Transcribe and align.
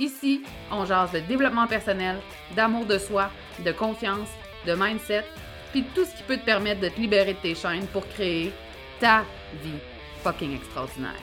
Ici, 0.00 0.42
on 0.72 0.86
jase 0.86 1.12
de 1.12 1.20
développement 1.20 1.66
personnel, 1.66 2.16
d'amour 2.56 2.86
de 2.86 2.96
soi, 2.96 3.30
de 3.62 3.70
confiance, 3.70 4.30
de 4.66 4.72
mindset, 4.72 5.26
puis 5.72 5.84
tout 5.94 6.06
ce 6.06 6.16
qui 6.16 6.22
peut 6.22 6.38
te 6.38 6.44
permettre 6.46 6.80
de 6.80 6.88
te 6.88 6.98
libérer 6.98 7.34
de 7.34 7.38
tes 7.38 7.54
chaînes 7.54 7.86
pour 7.88 8.08
créer 8.08 8.50
ta 8.98 9.26
vie 9.62 9.78
fucking 10.22 10.56
extraordinaire. 10.56 11.20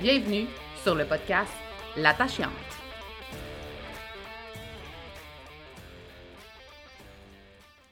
Bienvenue 0.00 0.46
sur 0.82 0.94
le 0.94 1.04
podcast 1.04 1.52
L'attachante. 1.98 2.48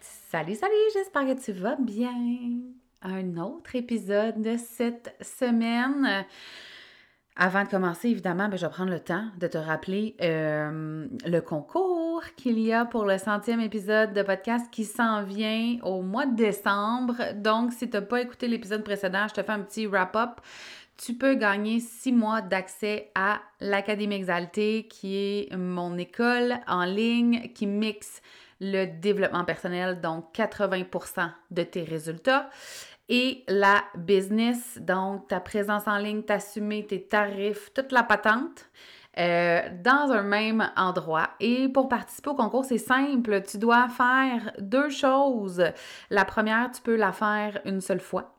Salut, 0.00 0.54
salut, 0.54 0.72
j'espère 0.94 1.27
que 1.27 1.38
tu 1.38 1.52
vas 1.52 1.77
bien. 1.77 2.14
Un 3.02 3.36
autre 3.36 3.77
épisode 3.77 4.40
de 4.40 4.56
cette 4.56 5.14
semaine. 5.20 6.24
Avant 7.36 7.64
de 7.64 7.68
commencer, 7.68 8.10
évidemment, 8.10 8.48
ben, 8.48 8.56
je 8.56 8.64
vais 8.64 8.70
prendre 8.70 8.92
le 8.92 9.00
temps 9.00 9.27
de 9.40 9.48
te 9.48 9.58
rappeler 9.58 10.14
euh, 10.22 11.08
le 11.27 11.40
concours 11.40 12.22
qu'il 12.36 12.60
y 12.60 12.72
a 12.72 12.84
pour 12.84 13.04
le 13.04 13.18
centième 13.18 13.60
épisode 13.60 14.12
de 14.12 14.22
podcast 14.22 14.66
qui 14.70 14.84
s'en 14.84 15.24
vient 15.24 15.78
au 15.82 16.02
mois 16.02 16.27
de 16.27 16.36
décembre. 16.36 17.16
Donc, 17.34 17.72
si 17.72 17.90
tu 17.90 17.96
n'as 17.96 18.02
pas 18.02 18.20
écouté 18.20 18.46
l'épisode 18.46 18.84
précédent, 18.84 19.27
je 19.28 19.34
te 19.34 19.42
fais 19.42 19.50
un 19.50 19.62
petit 19.62 19.88
wrap-up. 19.88 20.40
Tu 20.96 21.14
peux 21.14 21.34
gagner 21.34 21.80
six 21.80 22.12
mois 22.12 22.40
d'accès 22.40 23.10
à 23.16 23.40
l'Académie 23.60 24.14
Exaltée, 24.14 24.86
qui 24.88 25.16
est 25.16 25.56
mon 25.56 25.98
école 25.98 26.55
en 26.68 26.84
ligne 26.84 27.50
qui 27.52 27.66
mixe 27.66 28.22
le 28.60 28.86
développement 28.86 29.44
personnel, 29.44 30.00
donc 30.00 30.32
80% 30.36 31.30
de 31.50 31.62
tes 31.64 31.82
résultats 31.82 32.48
et 33.08 33.44
la 33.48 33.84
business, 33.97 34.78
donc 34.80 35.28
ta 35.28 35.41
présence 35.41 35.86
en 35.86 35.98
ligne, 35.98 36.22
t'assumer 36.22 36.86
tes 36.86 37.02
tarifs, 37.02 37.72
toute 37.74 37.92
la 37.92 38.02
patente. 38.02 38.70
Euh, 39.16 39.61
dans 39.84 40.11
un 40.11 40.24
même 40.24 40.72
endroit. 40.77 41.30
Et 41.38 41.69
pour 41.69 41.88
participer 41.88 42.30
au 42.30 42.34
concours, 42.34 42.64
c'est 42.64 42.78
simple. 42.78 43.42
Tu 43.42 43.58
dois 43.58 43.88
faire 43.88 44.50
deux 44.58 44.91
choses. 44.91 45.62
La 46.11 46.24
première, 46.24 46.72
tu 46.72 46.83
peux 46.83 46.96
la 46.96 47.12
faire 47.12 47.61
une 47.64 47.80
seule 47.80 48.00
fois, 48.00 48.34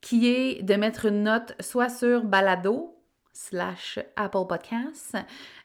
qui 0.00 0.28
est 0.28 0.62
de 0.62 0.74
mettre 0.76 1.06
une 1.06 1.24
note 1.24 1.56
soit 1.58 1.88
sur 1.88 2.22
Balado 2.22 2.94
slash 3.32 3.98
Apple 4.14 4.46
Podcasts 4.48 5.16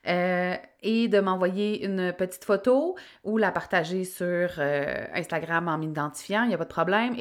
euh, 0.08 0.56
et 0.82 1.08
de 1.08 1.20
m'envoyer 1.20 1.86
une 1.86 2.12
petite 2.14 2.46
photo 2.46 2.96
ou 3.24 3.38
la 3.38 3.52
partager 3.52 4.04
sur 4.04 4.50
euh, 4.58 5.06
Instagram 5.14 5.68
en 5.68 5.78
m'identifiant, 5.78 6.44
il 6.44 6.50
n'y 6.50 6.56
a 6.56 6.58
pas 6.58 6.66
de 6.66 6.70
problème. 6.70 7.14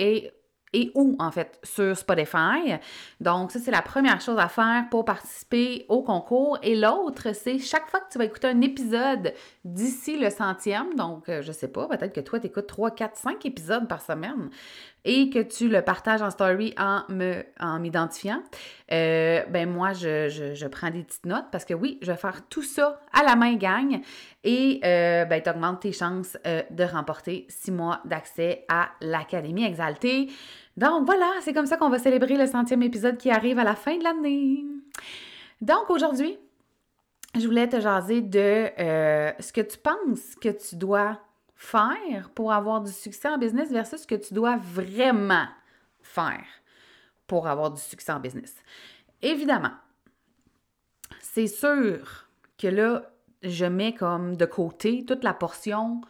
Et 0.73 0.91
où, 0.95 1.17
en 1.19 1.31
fait, 1.31 1.59
sur 1.63 1.97
Spotify. 1.97 2.79
Donc, 3.21 3.51
ça, 3.51 3.59
c'est 3.59 3.71
la 3.71 3.83
première 3.83 4.21
chose 4.21 4.39
à 4.39 4.49
faire 4.49 4.87
pour 4.91 5.05
participer 5.05 5.85
au 5.89 6.03
concours. 6.03 6.59
Et 6.63 6.75
l'autre, 6.75 7.35
c'est 7.35 7.59
chaque 7.59 7.89
fois 7.89 8.01
que 8.01 8.11
tu 8.11 8.19
vas 8.19 8.25
écouter 8.25 8.49
un 8.49 8.61
épisode 8.61 9.35
d'ici 9.65 10.19
le 10.19 10.31
centième, 10.31 10.95
donc, 10.95 11.29
euh, 11.29 11.43
je 11.43 11.53
sais 11.53 11.69
pas, 11.69 11.87
peut-être 11.87 12.15
que 12.15 12.21
toi, 12.21 12.41
tu 12.41 12.47
écoutes 12.47 12.67
3, 12.67 12.91
4, 12.93 13.17
5 13.17 13.47
épisodes 13.47 13.89
par 13.89 14.03
semaine 14.03 14.51
et 15.05 15.31
que 15.31 15.41
tu 15.41 15.69
le 15.69 15.83
partages 15.83 16.23
en 16.23 16.31
story 16.31 16.75
en 16.79 17.03
me 17.09 17.45
en 17.61 17.81
m'identifiant, 17.81 18.43
euh, 18.93 19.43
ben 19.51 19.69
moi, 19.69 19.93
je, 19.93 20.29
je, 20.29 20.67
prends 20.67 20.91
des 20.91 21.03
petites 21.03 21.27
notes 21.27 21.47
parce 21.51 21.65
que 21.65 21.75
oui, 21.75 21.99
je 22.03 22.11
vais 22.13 22.17
faire 22.17 22.47
tout 22.49 22.63
ça 22.63 23.01
à 23.13 23.23
la 23.23 23.37
main 23.37 23.55
gagne 23.55 24.03
et 24.45 24.81
euh, 24.85 25.25
ben, 25.25 25.43
tu 25.43 25.51
augmentes 25.51 25.81
tes 25.81 25.93
chances 25.93 26.37
de 26.45 26.85
remporter 26.85 27.47
six 27.49 27.73
mois 27.73 28.01
d'accès 28.05 28.65
à 28.69 28.91
l'Académie 29.01 29.65
Exaltée. 29.65 30.31
Donc 30.77 31.05
voilà, 31.05 31.31
c'est 31.41 31.53
comme 31.53 31.67
ça 31.67 31.77
qu'on 31.77 31.91
va 31.91 31.99
célébrer 31.99 32.37
le 32.37 32.47
centième 32.47 32.83
épisode 32.83 33.19
qui 33.19 33.31
arrive 33.31 33.59
à 33.59 33.65
la 33.65 33.75
fin 33.75 33.97
de 33.97 34.05
l'année. 34.05 34.65
Donc 35.61 35.91
aujourd'hui, 35.91 36.39
je 37.39 37.47
voulais 37.47 37.69
te 37.69 37.81
jaser 37.81 38.21
de 38.21 38.69
euh, 38.79 39.33
ce 39.39 39.53
que 39.53 39.61
tu 39.61 39.79
penses 39.79 40.35
que 40.41 40.49
tu 40.49 40.77
dois 40.77 41.19
faire 41.63 42.29
pour 42.31 42.53
avoir 42.53 42.81
du 42.81 42.91
succès 42.91 43.29
en 43.29 43.39
business 43.39 43.71
versus 43.71 44.03
ce 44.03 44.07
que 44.07 44.17
tu 44.17 44.35
dois 44.35 44.57
vraiment 44.57 45.47
faire 46.01 46.45
pour 47.29 47.47
avoir 47.47 47.71
du 47.71 47.81
succès 47.81 48.13
en 48.13 48.19
business. 48.19 48.57
Évidemment, 49.23 49.71
c'est 51.21 51.47
sûr 51.47 52.27
que 52.59 52.67
là, 52.67 53.03
je 53.43 53.65
mets 53.65 53.95
comme 53.95 54.37
de 54.37 54.45
côté 54.45 55.05
toute 55.05 55.23
la 55.23 55.33
portion 55.35 56.01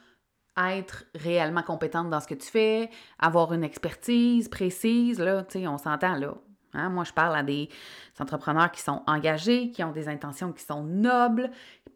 être 0.56 1.04
réellement 1.14 1.62
compétente 1.62 2.08
dans 2.08 2.20
ce 2.20 2.28
que 2.28 2.34
tu 2.34 2.48
fais, 2.48 2.90
avoir 3.18 3.52
une 3.52 3.64
expertise 3.64 4.48
précise, 4.48 5.18
là, 5.18 5.44
tu 5.44 5.60
sais, 5.60 5.68
on 5.68 5.78
s'entend 5.78 6.16
là. 6.16 6.34
Hein? 6.74 6.88
Moi, 6.88 7.04
je 7.04 7.12
parle 7.12 7.36
à 7.36 7.42
des 7.42 7.68
entrepreneurs 8.18 8.70
qui 8.72 8.80
sont 8.80 9.02
engagés, 9.06 9.70
qui 9.70 9.84
ont 9.84 9.92
des 9.92 10.08
intentions 10.08 10.52
qui 10.52 10.64
sont 10.64 10.82
nobles, 10.82 11.50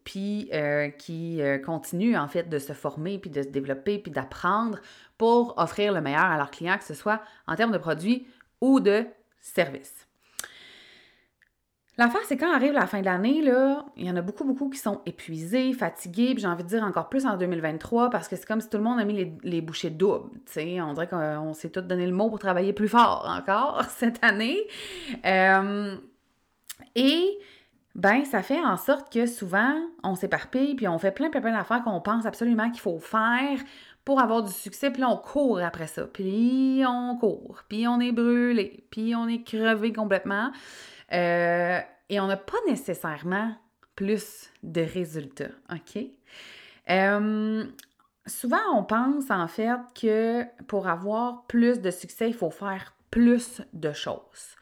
puis 0.07 0.47
euh, 0.53 0.87
qui 0.87 1.41
euh, 1.41 1.57
continuent 1.57 2.15
en 2.15 2.29
fait 2.29 2.47
de 2.47 2.59
se 2.59 2.71
former, 2.71 3.19
puis 3.19 3.29
de 3.29 3.41
se 3.41 3.49
développer, 3.49 3.99
puis 3.99 4.09
d'apprendre 4.09 4.79
pour 5.17 5.53
offrir 5.57 5.91
le 5.91 5.99
meilleur 5.99 6.23
à 6.23 6.37
leurs 6.37 6.49
clients, 6.49 6.77
que 6.77 6.85
ce 6.85 6.93
soit 6.93 7.21
en 7.45 7.57
termes 7.57 7.73
de 7.73 7.77
produits 7.77 8.25
ou 8.61 8.79
de 8.79 9.03
services. 9.41 10.07
L'affaire, 11.97 12.21
c'est 12.25 12.37
quand 12.37 12.53
arrive 12.53 12.71
la 12.71 12.87
fin 12.87 13.01
de 13.01 13.05
l'année, 13.05 13.41
là, 13.41 13.85
il 13.97 14.05
y 14.05 14.09
en 14.09 14.15
a 14.15 14.21
beaucoup, 14.21 14.45
beaucoup 14.45 14.69
qui 14.69 14.79
sont 14.79 15.01
épuisés, 15.05 15.73
fatigués, 15.73 16.35
puis 16.35 16.43
j'ai 16.43 16.47
envie 16.47 16.63
de 16.63 16.69
dire 16.69 16.85
encore 16.85 17.09
plus 17.09 17.25
en 17.25 17.35
2023 17.35 18.09
parce 18.09 18.29
que 18.29 18.37
c'est 18.37 18.45
comme 18.45 18.61
si 18.61 18.69
tout 18.69 18.77
le 18.77 18.83
monde 18.83 19.01
a 19.01 19.03
mis 19.03 19.13
les, 19.13 19.33
les 19.43 19.59
bouchées 19.59 19.89
doubles. 19.89 20.29
On 20.55 20.93
dirait 20.93 21.09
qu'on 21.09 21.53
s'est 21.53 21.69
tous 21.69 21.81
donné 21.81 22.05
le 22.05 22.13
mot 22.13 22.29
pour 22.29 22.39
travailler 22.39 22.71
plus 22.71 22.87
fort 22.87 23.25
encore 23.27 23.83
cette 23.89 24.23
année. 24.23 24.57
Euh, 25.25 25.97
et 26.95 27.39
ben, 27.97 28.23
ça 28.25 28.43
fait 28.43 28.63
en 28.63 28.77
sorte 28.77 29.11
que 29.11 29.25
souvent, 29.25 29.75
on 30.03 30.13
s'éparpille, 30.13 30.75
puis 30.75 30.87
on 30.87 30.99
fait 30.99 31.11
plein, 31.11 31.31
plein, 31.31 31.41
plein 31.41 31.57
d'affaires 31.57 31.83
qu'on 31.83 31.99
pense 31.99 32.27
absolument 32.27 32.69
qu'il 32.69 32.79
faut 32.79 32.99
faire 32.99 33.59
pour 34.05 34.21
avoir 34.21 34.43
du 34.43 34.53
succès, 34.53 34.91
puis 34.91 35.03
on 35.03 35.17
court 35.17 35.59
après 35.59 35.87
ça, 35.87 36.05
puis 36.05 36.83
on 36.87 37.17
court, 37.17 37.63
puis 37.67 37.87
on 37.87 37.99
est 37.99 38.11
brûlé, 38.11 38.85
puis 38.91 39.15
on 39.15 39.27
est 39.27 39.43
crevé 39.43 39.91
complètement. 39.91 40.51
Euh, 41.11 41.79
et 42.09 42.19
on 42.19 42.27
n'a 42.27 42.37
pas 42.37 42.57
nécessairement 42.67 43.53
plus 43.95 44.51
de 44.61 44.81
résultats, 44.81 45.49
OK? 45.71 46.03
Euh, 46.89 47.65
souvent, 48.27 48.61
on 48.75 48.83
pense 48.83 49.29
en 49.31 49.47
fait 49.47 49.79
que 49.99 50.43
pour 50.67 50.87
avoir 50.87 51.47
plus 51.47 51.81
de 51.81 51.89
succès, 51.89 52.29
il 52.29 52.35
faut 52.35 52.51
faire 52.51 52.93
plus 53.09 53.61
de 53.73 53.91
choses. 53.91 54.55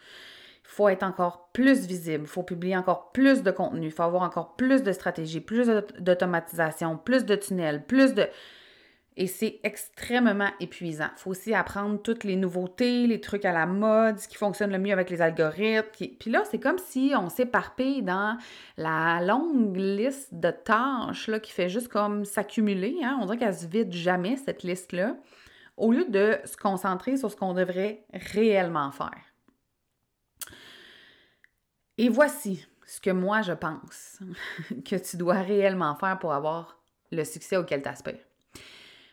Faut 0.75 0.89
être 0.89 1.03
encore 1.03 1.51
plus 1.53 1.87
visible, 1.87 2.25
il 2.25 2.29
faut 2.29 2.43
publier 2.43 2.75
encore 2.75 3.13
plus 3.13 3.43
de 3.43 3.51
contenu, 3.51 3.85
il 3.85 3.91
faut 3.93 4.03
avoir 4.03 4.23
encore 4.23 4.57
plus 4.57 4.83
de 4.83 4.91
stratégies, 4.91 5.39
plus 5.39 5.69
d'automatisation, 5.99 6.97
plus 6.97 7.23
de 7.23 7.35
tunnels, 7.35 7.85
plus 7.85 8.13
de... 8.13 8.27
Et 9.15 9.27
c'est 9.27 9.61
extrêmement 9.63 10.49
épuisant. 10.59 11.07
Faut 11.15 11.31
aussi 11.31 11.53
apprendre 11.53 12.01
toutes 12.01 12.25
les 12.25 12.35
nouveautés, 12.35 13.07
les 13.07 13.21
trucs 13.21 13.45
à 13.45 13.53
la 13.53 13.65
mode, 13.65 14.19
ce 14.19 14.27
qui 14.27 14.35
fonctionne 14.35 14.69
le 14.69 14.77
mieux 14.77 14.91
avec 14.91 15.09
les 15.09 15.21
algorithmes. 15.21 15.87
Puis 16.19 16.29
là, 16.29 16.43
c'est 16.43 16.59
comme 16.59 16.77
si 16.77 17.13
on 17.17 17.29
s'éparpille 17.29 18.01
dans 18.01 18.37
la 18.75 19.21
longue 19.21 19.77
liste 19.77 20.33
de 20.33 20.51
tâches 20.51 21.29
là, 21.29 21.39
qui 21.39 21.53
fait 21.53 21.69
juste 21.69 21.87
comme 21.87 22.25
s'accumuler. 22.25 22.97
Hein. 23.01 23.17
On 23.21 23.27
dirait 23.27 23.37
qu'elle 23.37 23.55
se 23.55 23.67
vide 23.67 23.93
jamais, 23.93 24.35
cette 24.35 24.63
liste-là, 24.63 25.15
au 25.77 25.93
lieu 25.93 26.03
de 26.09 26.37
se 26.43 26.57
concentrer 26.57 27.15
sur 27.15 27.31
ce 27.31 27.37
qu'on 27.37 27.53
devrait 27.53 28.03
réellement 28.11 28.91
faire. 28.91 29.34
Et 31.97 32.09
voici 32.09 32.67
ce 32.85 32.99
que 32.99 33.09
moi, 33.09 33.41
je 33.41 33.53
pense 33.53 34.19
que 34.85 34.95
tu 34.95 35.17
dois 35.17 35.41
réellement 35.41 35.95
faire 35.95 36.19
pour 36.19 36.33
avoir 36.33 36.79
le 37.11 37.23
succès 37.23 37.57
auquel 37.57 37.81
tu 37.81 37.89
aspires. 37.89 38.23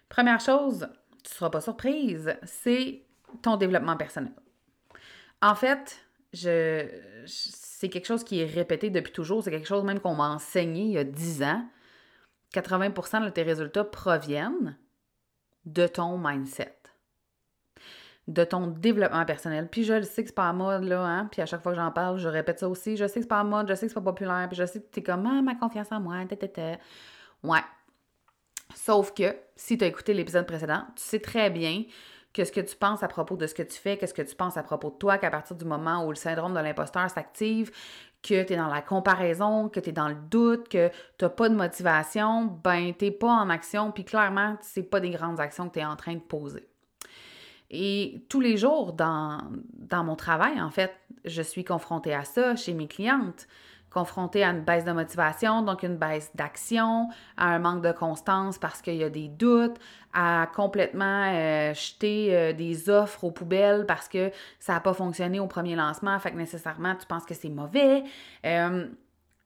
Première 0.08 0.40
chose, 0.40 0.88
tu 1.22 1.30
ne 1.30 1.34
seras 1.34 1.50
pas 1.50 1.60
surprise, 1.60 2.36
c'est 2.44 3.02
ton 3.40 3.56
développement 3.56 3.96
personnel. 3.96 4.32
En 5.40 5.54
fait, 5.54 6.04
c'est 6.32 7.88
quelque 7.88 8.06
chose 8.06 8.24
qui 8.24 8.40
est 8.40 8.46
répété 8.46 8.90
depuis 8.90 9.12
toujours, 9.12 9.42
c'est 9.42 9.50
quelque 9.50 9.66
chose 9.66 9.84
même 9.84 10.00
qu'on 10.00 10.14
m'a 10.14 10.28
enseigné 10.28 10.82
il 10.84 10.92
y 10.92 10.98
a 10.98 11.04
10 11.04 11.42
ans. 11.42 11.66
80% 12.52 13.24
de 13.24 13.30
tes 13.30 13.42
résultats 13.42 13.84
proviennent 13.84 14.76
de 15.64 15.86
ton 15.86 16.18
mindset, 16.18 16.76
de 18.28 18.44
ton 18.44 18.68
développement 18.68 19.24
personnel. 19.24 19.68
Puis 19.68 19.84
je 19.84 19.94
le 19.94 20.02
sais 20.02 20.22
que 20.22 20.28
c'est 20.28 20.34
pas 20.34 20.48
à 20.48 20.52
mode, 20.52 20.84
là, 20.84 21.02
hein? 21.02 21.28
Puis 21.30 21.42
à 21.42 21.46
chaque 21.46 21.62
fois 21.62 21.72
que 21.72 21.78
j'en 21.78 21.90
parle, 21.90 22.18
je 22.18 22.28
répète 22.28 22.60
ça 22.60 22.68
aussi. 22.68 22.96
Je 22.96 23.06
sais 23.06 23.14
que 23.14 23.20
c'est 23.22 23.26
pas 23.26 23.40
à 23.40 23.44
mode, 23.44 23.68
je 23.68 23.74
sais 23.74 23.86
que 23.86 23.92
c'est 23.92 24.00
pas 24.00 24.12
populaire, 24.12 24.46
puis 24.48 24.56
je 24.56 24.64
sais 24.64 24.80
que 24.80 24.86
t'es 24.86 25.02
comme, 25.02 25.26
ah, 25.26 25.42
ma 25.42 25.54
confiance 25.54 25.90
en 25.90 26.00
moi, 26.00 26.24
tata. 26.26 26.78
Ouais. 27.42 27.60
Sauf 28.74 29.12
que, 29.12 29.34
si 29.56 29.76
tu 29.76 29.84
as 29.84 29.88
écouté 29.88 30.14
l'épisode 30.14 30.46
précédent, 30.46 30.84
tu 30.96 31.02
sais 31.02 31.18
très 31.18 31.50
bien 31.50 31.84
que 32.32 32.44
ce 32.44 32.52
que 32.52 32.60
tu 32.60 32.76
penses 32.76 33.02
à 33.02 33.08
propos 33.08 33.36
de 33.36 33.46
ce 33.46 33.54
que 33.54 33.62
tu 33.62 33.78
fais, 33.78 33.98
qu'est-ce 33.98 34.14
que 34.14 34.22
tu 34.22 34.34
penses 34.34 34.56
à 34.56 34.62
propos 34.62 34.90
de 34.90 34.96
toi, 34.96 35.18
qu'à 35.18 35.30
partir 35.30 35.56
du 35.56 35.64
moment 35.64 36.06
où 36.06 36.10
le 36.10 36.16
syndrome 36.16 36.54
de 36.54 36.60
l'imposteur 36.60 37.10
s'active, 37.10 37.70
que 38.22 38.42
tu 38.44 38.52
es 38.52 38.56
dans 38.56 38.68
la 38.68 38.80
comparaison, 38.80 39.68
que 39.68 39.80
tu 39.80 39.90
es 39.90 39.92
dans 39.92 40.08
le 40.08 40.14
doute, 40.14 40.68
que 40.68 40.90
tu 41.18 41.28
pas 41.28 41.48
de 41.48 41.54
motivation, 41.54 42.44
ben 42.44 42.94
tu 42.94 43.10
pas 43.10 43.32
en 43.32 43.50
action, 43.50 43.90
puis 43.90 44.04
clairement, 44.04 44.56
ce 44.62 44.80
pas 44.80 45.00
des 45.00 45.10
grandes 45.10 45.40
actions 45.40 45.68
que 45.68 45.74
tu 45.74 45.80
es 45.80 45.84
en 45.84 45.96
train 45.96 46.14
de 46.14 46.20
poser. 46.20 46.71
Et 47.72 48.24
tous 48.28 48.40
les 48.40 48.56
jours 48.56 48.92
dans, 48.92 49.40
dans 49.74 50.04
mon 50.04 50.14
travail, 50.14 50.60
en 50.60 50.70
fait, 50.70 50.92
je 51.24 51.42
suis 51.42 51.64
confrontée 51.64 52.14
à 52.14 52.24
ça 52.24 52.54
chez 52.54 52.74
mes 52.74 52.86
clientes 52.86 53.48
confronté 53.92 54.42
à 54.42 54.50
une 54.50 54.62
baisse 54.62 54.84
de 54.84 54.92
motivation, 54.92 55.62
donc 55.62 55.82
une 55.82 55.96
baisse 55.96 56.30
d'action, 56.34 57.08
à 57.36 57.54
un 57.54 57.58
manque 57.58 57.82
de 57.82 57.92
constance 57.92 58.58
parce 58.58 58.82
qu'il 58.82 58.96
y 58.96 59.04
a 59.04 59.10
des 59.10 59.28
doutes, 59.28 59.76
à 60.12 60.48
complètement 60.54 61.30
euh, 61.32 61.74
jeter 61.74 62.34
euh, 62.34 62.52
des 62.52 62.88
offres 62.90 63.24
aux 63.24 63.30
poubelles 63.30 63.86
parce 63.86 64.08
que 64.08 64.30
ça 64.58 64.74
n'a 64.74 64.80
pas 64.80 64.94
fonctionné 64.94 65.40
au 65.40 65.46
premier 65.46 65.76
lancement, 65.76 66.18
fait 66.18 66.32
que 66.32 66.36
nécessairement 66.36 66.96
tu 66.96 67.06
penses 67.06 67.24
que 67.24 67.34
c'est 67.34 67.50
mauvais. 67.50 68.02
Euh, 68.44 68.86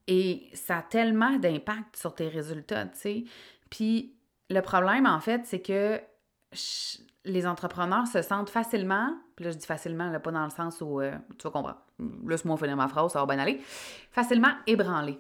et 0.09 0.49
ça 0.55 0.79
a 0.79 0.83
tellement 0.83 1.37
d'impact 1.39 1.97
sur 1.97 2.15
tes 2.15 2.29
résultats, 2.29 2.87
tu 2.87 2.99
sais. 2.99 3.25
Puis 3.71 4.15
le 4.51 4.61
problème, 4.61 5.07
en 5.07 5.19
fait, 5.19 5.43
c'est 5.45 5.61
que 5.61 6.01
les 7.25 7.47
entrepreneurs 7.47 8.07
se 8.07 8.23
sentent 8.23 8.51
facilement, 8.51 9.15
puis 9.35 9.45
là 9.45 9.51
je 9.51 9.57
dis 9.57 9.67
facilement, 9.67 10.11
là, 10.11 10.21
pas 10.21 10.31
dans 10.31 10.45
le 10.45 10.51
sens 10.51 10.81
où 10.81 11.01
euh, 11.01 11.13
tu 11.39 11.45
vas 11.45 11.51
comprendre. 11.51 11.81
Laisse-moi 12.27 12.57
finir 12.57 12.77
ma 12.77 12.89
phrase, 12.89 13.13
ça 13.13 13.25
va 13.25 13.27
bien 13.27 13.43
aller. 13.43 13.61
Facilement 14.11 14.53
ébranlés 14.67 15.19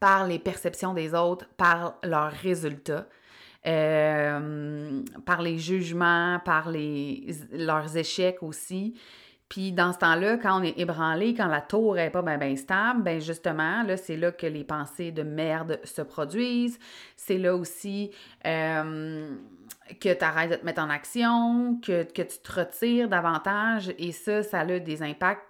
par 0.00 0.26
les 0.26 0.38
perceptions 0.38 0.94
des 0.94 1.14
autres, 1.14 1.46
par 1.56 1.96
leurs 2.02 2.32
résultats, 2.32 3.06
euh, 3.66 5.02
par 5.26 5.42
les 5.42 5.58
jugements, 5.58 6.40
par 6.44 6.70
les, 6.70 7.26
leurs 7.52 7.96
échecs 7.96 8.42
aussi. 8.42 8.94
Puis 9.50 9.72
dans 9.72 9.92
ce 9.92 9.98
temps-là, 9.98 10.38
quand 10.38 10.60
on 10.60 10.62
est 10.62 10.78
ébranlé, 10.78 11.34
quand 11.34 11.48
la 11.48 11.60
tour 11.60 11.96
n'est 11.96 12.08
pas 12.08 12.22
bien 12.22 12.56
stable, 12.56 13.02
ben 13.02 13.20
justement, 13.20 13.82
là, 13.82 13.96
c'est 13.96 14.16
là 14.16 14.30
que 14.32 14.46
les 14.46 14.64
pensées 14.64 15.10
de 15.10 15.24
merde 15.24 15.80
se 15.84 16.02
produisent. 16.02 16.78
C'est 17.16 17.36
là 17.36 17.54
aussi 17.56 18.12
euh, 18.46 19.36
que 19.98 20.12
tu 20.12 20.24
arrêtes 20.24 20.50
de 20.50 20.56
te 20.56 20.64
mettre 20.64 20.82
en 20.82 20.90
action, 20.90 21.80
que, 21.82 22.02
tu 22.02 22.24
te 22.24 22.52
retires 22.52 23.08
davantage. 23.08 23.92
Et 23.98 24.12
ça, 24.12 24.42
ça 24.42 24.60
a 24.60 24.78
des 24.78 25.02
impacts 25.02 25.42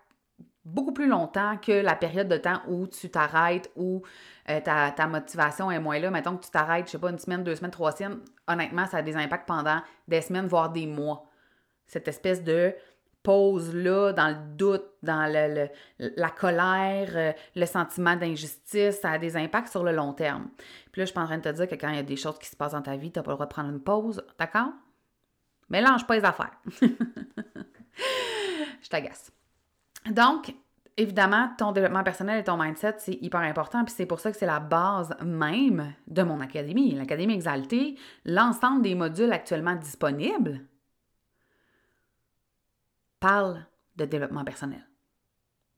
beaucoup 0.65 0.93
plus 0.93 1.09
longtemps 1.09 1.57
que 1.57 1.73
la 1.73 1.97
période 1.97 2.29
de 2.29 2.37
temps 2.37 2.61
où 2.69 2.87
tu 2.87 3.11
t'arrêtes, 3.11 3.71
où 3.77 4.03
euh, 4.49 4.61
ta, 4.61 4.91
ta, 4.91 5.07
motivation 5.07 5.71
est 5.71 5.81
moins 5.81 5.99
là. 5.99 6.11
Mettons 6.11 6.37
que 6.37 6.45
tu 6.45 6.51
t'arrêtes, 6.51 6.87
je 6.87 6.93
sais 6.93 6.99
pas, 6.99 7.11
une 7.11 7.19
semaine, 7.19 7.43
deux 7.43 7.55
semaines, 7.55 7.71
trois 7.71 7.93
semaines. 7.93 8.21
Honnêtement, 8.47 8.87
ça 8.87 8.99
a 8.99 9.03
des 9.03 9.17
impacts 9.17 9.47
pendant 9.47 9.81
des 10.07 10.21
semaines, 10.21 10.47
voire 10.47 10.71
des 10.71 10.87
mois. 10.87 11.27
Cette 11.87 12.09
espèce 12.09 12.45
de 12.45 12.75
pause-là, 13.23 14.13
dans 14.13 14.29
le 14.29 14.57
doute, 14.57 14.85
dans 15.03 15.31
le, 15.31 15.69
la 15.99 16.31
colère, 16.31 17.11
euh, 17.15 17.33
le 17.55 17.67
sentiment 17.67 18.17
d'injustice, 18.17 19.01
ça 19.01 19.11
a 19.13 19.19
des 19.19 19.37
impacts 19.37 19.69
sur 19.69 19.85
le 19.85 19.93
long 19.93 20.13
terme. 20.13 20.49
Puis 20.93 21.01
là, 21.01 21.05
je 21.05 21.11
suis 21.11 21.19
en 21.19 21.27
train 21.27 21.39
de 21.39 21.43
te 21.43 21.49
dire 21.51 21.69
que 21.69 21.75
quand 21.75 21.91
il 21.91 21.97
y 21.97 22.01
a 22.01 22.03
des 22.03 22.17
choses 22.17 22.39
qui 22.39 22.49
se 22.49 22.57
passent 22.57 22.73
dans 22.73 22.83
ta 22.83 22.97
vie, 22.97 23.13
tu 23.13 23.19
n'as 23.19 23.23
pas 23.23 23.33
le 23.33 23.37
droit 23.37 23.47
de 23.47 23.53
prendre 23.53 23.71
une 23.71 23.81
pause, 23.81 24.23
d'accord? 24.39 24.73
Mélange 25.69 26.07
pas 26.07 26.17
les 26.17 26.25
affaires. 26.25 26.53
je 28.83 28.89
t'agace. 28.89 29.31
Donc, 30.11 30.55
évidemment, 30.97 31.51
ton 31.59 31.73
développement 31.73 32.03
personnel 32.03 32.41
et 32.41 32.45
ton 32.45 32.57
mindset, 32.57 32.97
c'est 32.99 33.19
hyper 33.21 33.41
important, 33.41 33.85
puis 33.85 33.95
c'est 33.97 34.07
pour 34.07 34.21
ça 34.21 34.33
que 34.33 34.37
c'est 34.37 34.47
la 34.47 34.61
base 34.61 35.15
même 35.23 35.95
de 36.07 36.23
mon 36.23 36.41
académie. 36.41 36.95
L'Académie 36.95 37.35
Exaltée, 37.35 37.97
l'ensemble 38.25 38.83
des 38.83 38.95
modules 38.95 39.33
actuellement 39.33 39.75
disponibles 39.75 40.61
parle 43.21 43.65
de 43.97 44.05
développement 44.05 44.45
personnel, 44.45 44.85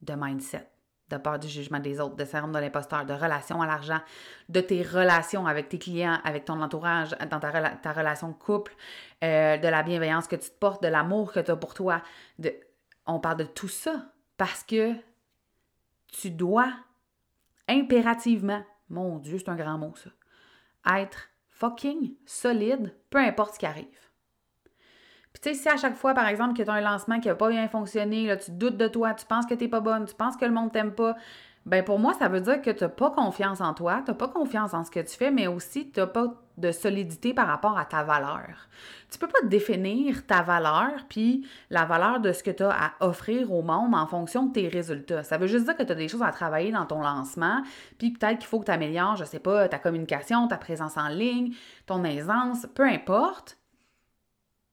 de 0.01 0.15
mindset, 0.15 0.69
de 1.09 1.17
peur 1.19 1.39
du 1.39 1.49
jugement 1.49 1.81
des 1.81 2.01
autres, 2.01 2.17
de 2.17 2.25
syndrome 2.25 2.53
de 2.53 2.59
l'imposteur, 2.59 3.05
de 3.05 3.13
relation 3.13 3.61
à 3.61 3.67
l'argent, 3.67 4.01
de 4.49 4.61
tes 4.61 4.83
relations 4.83 5.47
avec 5.47 5.69
tes 5.69 5.79
clients, 5.79 6.19
avec 6.25 6.45
ton 6.45 6.61
entourage, 6.63 7.11
dans 7.31 7.41
ta, 7.41 7.93
relation 7.93 8.33
couple, 8.33 8.75
euh, 9.23 9.59
de 9.59 9.69
la 9.69 9.83
bienveillance 9.83 10.27
que 10.27 10.37
tu 10.37 10.49
te 10.49 10.59
portes, 10.59 10.83
de 10.83 10.89
l'amour 10.89 11.33
que 11.33 11.41
tu 11.41 11.51
as 11.51 11.57
pour 11.57 11.75
toi. 11.75 12.03
De, 12.39 12.55
on 13.07 13.21
parle 13.21 13.39
de 13.39 13.45
tout 13.45 13.69
ça 13.69 14.13
parce 14.37 14.63
que 14.63 14.95
tu 16.07 16.31
dois 16.31 16.73
impérativement, 17.69 18.65
mon 18.89 19.19
Dieu, 19.19 19.39
c'est 19.39 19.49
un 19.49 19.57
grand 19.57 19.79
mot 19.79 19.95
ça, 19.97 20.11
être 21.01 21.29
fucking 21.49 22.15
solide, 22.27 22.95
peu 23.11 23.19
importe 23.19 23.55
ce 23.55 23.59
qui 23.59 23.67
arrive. 23.67 24.12
Tu 25.43 25.49
sais, 25.49 25.55
si 25.55 25.69
à 25.69 25.77
chaque 25.77 25.97
fois, 25.97 26.15
par 26.15 26.29
exemple, 26.29 26.57
que 26.57 26.63
tu 26.63 26.71
as 26.71 26.75
un 26.75 26.81
lancement 26.81 27.19
qui 27.19 27.27
n'a 27.27 27.35
pas 27.35 27.49
bien 27.49 27.67
fonctionné, 27.67 28.27
là, 28.27 28.37
tu 28.37 28.53
doutes 28.53 28.77
de 28.77 28.87
toi, 28.87 29.13
tu 29.13 29.27
penses 29.27 29.45
que 29.45 29.55
tu 29.55 29.65
n'es 29.65 29.69
pas 29.69 29.81
bonne, 29.81 30.05
tu 30.05 30.15
penses 30.15 30.37
que 30.37 30.45
le 30.45 30.53
monde 30.53 30.71
t'aime 30.71 30.93
pas, 30.93 31.17
ben 31.67 31.85
pour 31.85 31.99
moi, 31.99 32.15
ça 32.15 32.29
veut 32.29 32.41
dire 32.41 32.63
que 32.63 32.71
tu 32.71 32.85
n'as 32.85 32.91
pas 32.91 33.11
confiance 33.11 33.61
en 33.61 33.75
toi, 33.75 34.03
tu 34.05 34.11
n'as 34.13 34.17
pas 34.17 34.29
confiance 34.29 34.73
en 34.73 34.85
ce 34.85 34.91
que 34.91 35.01
tu 35.01 35.17
fais, 35.17 35.33
mais 35.33 35.49
aussi 35.49 35.91
tu 35.91 35.99
n'as 35.99 36.07
pas 36.07 36.35
de 36.59 36.71
solidité 36.71 37.35
par 37.35 37.49
rapport 37.49 37.77
à 37.77 37.85
ta 37.85 38.05
valeur. 38.05 38.69
Tu 39.11 39.19
peux 39.19 39.27
pas 39.27 39.43
définir 39.45 40.27
ta 40.27 40.43
valeur 40.43 40.93
puis 41.09 41.47
la 41.71 41.87
valeur 41.87 42.21
de 42.21 42.33
ce 42.33 42.43
que 42.43 42.51
tu 42.53 42.63
as 42.63 42.71
à 42.71 42.93
offrir 43.01 43.53
au 43.53 43.63
monde 43.63 43.95
en 43.95 44.07
fonction 44.07 44.47
de 44.47 44.53
tes 44.53 44.69
résultats. 44.69 45.25
Ça 45.25 45.39
veut 45.39 45.47
juste 45.47 45.65
dire 45.65 45.77
que 45.77 45.83
tu 45.83 45.93
as 45.93 45.97
des 45.97 46.09
choses 46.09 46.23
à 46.23 46.31
travailler 46.31 46.71
dans 46.71 46.87
ton 46.87 47.01
lancement, 47.01 47.63
puis 47.99 48.11
peut-être 48.13 48.39
qu'il 48.39 48.49
faut 48.49 48.61
que 48.61 48.67
tu 48.67 48.71
améliores, 48.71 49.17
je 49.17 49.25
sais 49.25 49.41
pas, 49.41 49.69
ta 49.69 49.79
communication, 49.79 50.47
ta 50.47 50.57
présence 50.57 50.97
en 50.97 51.09
ligne, 51.09 51.53
ton 51.87 52.05
aisance, 52.05 52.67
peu 52.75 52.85
importe 52.85 53.57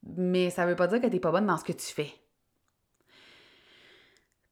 mais 0.04 0.50
ça 0.50 0.66
veut 0.66 0.76
pas 0.76 0.88
dire 0.88 1.02
que 1.02 1.08
t'es 1.08 1.20
pas 1.20 1.32
bonne 1.32 1.46
dans 1.46 1.58
ce 1.58 1.64
que 1.64 1.74
tu 1.74 1.88
fais. 1.88 2.14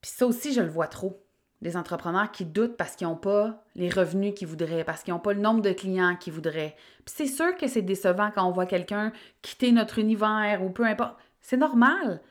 Puis 0.02 0.12
ça 0.12 0.28
aussi, 0.28 0.54
je 0.54 0.62
le 0.62 0.70
vois 0.70 0.88
trop. 0.88 1.24
Des 1.62 1.76
entrepreneurs 1.76 2.32
qui 2.32 2.46
doutent 2.46 2.78
parce 2.78 2.96
qu'ils 2.96 3.08
n'ont 3.08 3.16
pas 3.16 3.64
les 3.74 3.90
revenus 3.90 4.36
qu'ils 4.36 4.48
voudraient, 4.48 4.84
parce 4.84 5.02
qu'ils 5.02 5.14
n'ont 5.14 5.20
pas 5.20 5.34
le 5.34 5.42
nombre 5.42 5.62
de 5.62 5.72
clients 5.72 6.16
qu'ils 6.16 6.34
voudraient. 6.34 6.76
Puis 7.04 7.16
c'est 7.18 7.26
sûr 7.26 7.58
que 7.58 7.68
c'est 7.68 7.82
décevant 7.82 8.30
quand 8.30 8.48
on 8.48 8.52
voit 8.52 8.68
quelqu'un 8.68 9.12
quitter 9.42 9.72
notre 9.72 9.98
univers 9.98 10.62
ou 10.64 10.70
peu 10.70 10.86
importe. 10.86 11.18
C'est 11.42 11.58
normal, 11.58 12.22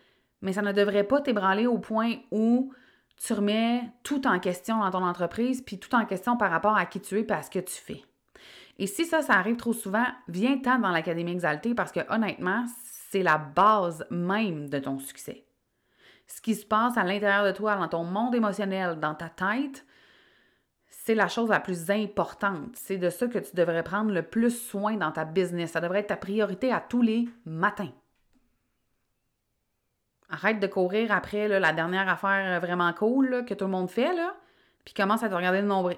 mais 0.42 0.52
ça 0.52 0.62
ne 0.62 0.70
devrait 0.70 1.04
pas 1.04 1.20
t'ébranler 1.20 1.66
au 1.66 1.78
point 1.78 2.14
où 2.30 2.72
tu 3.16 3.32
remets 3.32 3.82
tout 4.04 4.28
en 4.28 4.38
question 4.38 4.78
dans 4.78 4.90
ton 4.90 5.02
entreprise, 5.02 5.60
puis 5.60 5.78
tout 5.78 5.94
en 5.94 6.04
question 6.04 6.36
par 6.36 6.50
rapport 6.50 6.76
à 6.76 6.86
qui 6.86 7.00
tu 7.00 7.18
es 7.18 7.26
et 7.28 7.32
à 7.32 7.42
ce 7.42 7.50
que 7.50 7.58
tu 7.58 7.74
fais. 7.74 8.04
Et 8.78 8.86
si 8.86 9.06
ça, 9.06 9.22
ça 9.22 9.32
arrive 9.34 9.56
trop 9.56 9.72
souvent, 9.72 10.04
viens-t'en 10.28 10.78
dans 10.78 10.90
l'Académie 10.90 11.32
Exaltée 11.32 11.74
parce 11.74 11.92
que 11.92 12.00
honnêtement, 12.12 12.64
c'est 13.16 13.22
la 13.22 13.38
base 13.38 14.06
même 14.10 14.68
de 14.68 14.78
ton 14.78 14.98
succès. 14.98 15.46
Ce 16.26 16.42
qui 16.42 16.54
se 16.54 16.66
passe 16.66 16.98
à 16.98 17.04
l'intérieur 17.04 17.46
de 17.46 17.52
toi, 17.52 17.76
dans 17.76 17.88
ton 17.88 18.04
monde 18.04 18.34
émotionnel, 18.34 19.00
dans 19.00 19.14
ta 19.14 19.30
tête, 19.30 19.86
c'est 20.86 21.14
la 21.14 21.28
chose 21.28 21.48
la 21.48 21.60
plus 21.60 21.90
importante. 21.90 22.74
C'est 22.74 22.98
de 22.98 23.08
ça 23.08 23.26
que 23.26 23.38
tu 23.38 23.56
devrais 23.56 23.82
prendre 23.82 24.12
le 24.12 24.22
plus 24.22 24.50
soin 24.50 24.96
dans 24.96 25.12
ta 25.12 25.24
business. 25.24 25.70
Ça 25.70 25.80
devrait 25.80 26.00
être 26.00 26.08
ta 26.08 26.16
priorité 26.16 26.70
à 26.70 26.80
tous 26.80 27.00
les 27.00 27.26
matins. 27.46 27.92
Arrête 30.28 30.60
de 30.60 30.66
courir 30.66 31.10
après 31.10 31.48
la 31.48 31.72
dernière 31.72 32.08
affaire 32.10 32.60
vraiment 32.60 32.92
cool 32.92 33.46
que 33.46 33.54
tout 33.54 33.64
le 33.64 33.70
monde 33.70 33.90
fait, 33.90 34.14
puis 34.84 34.92
commence 34.92 35.22
à 35.22 35.30
te 35.30 35.34
regarder 35.34 35.62
le 35.62 35.68
nombril. 35.68 35.96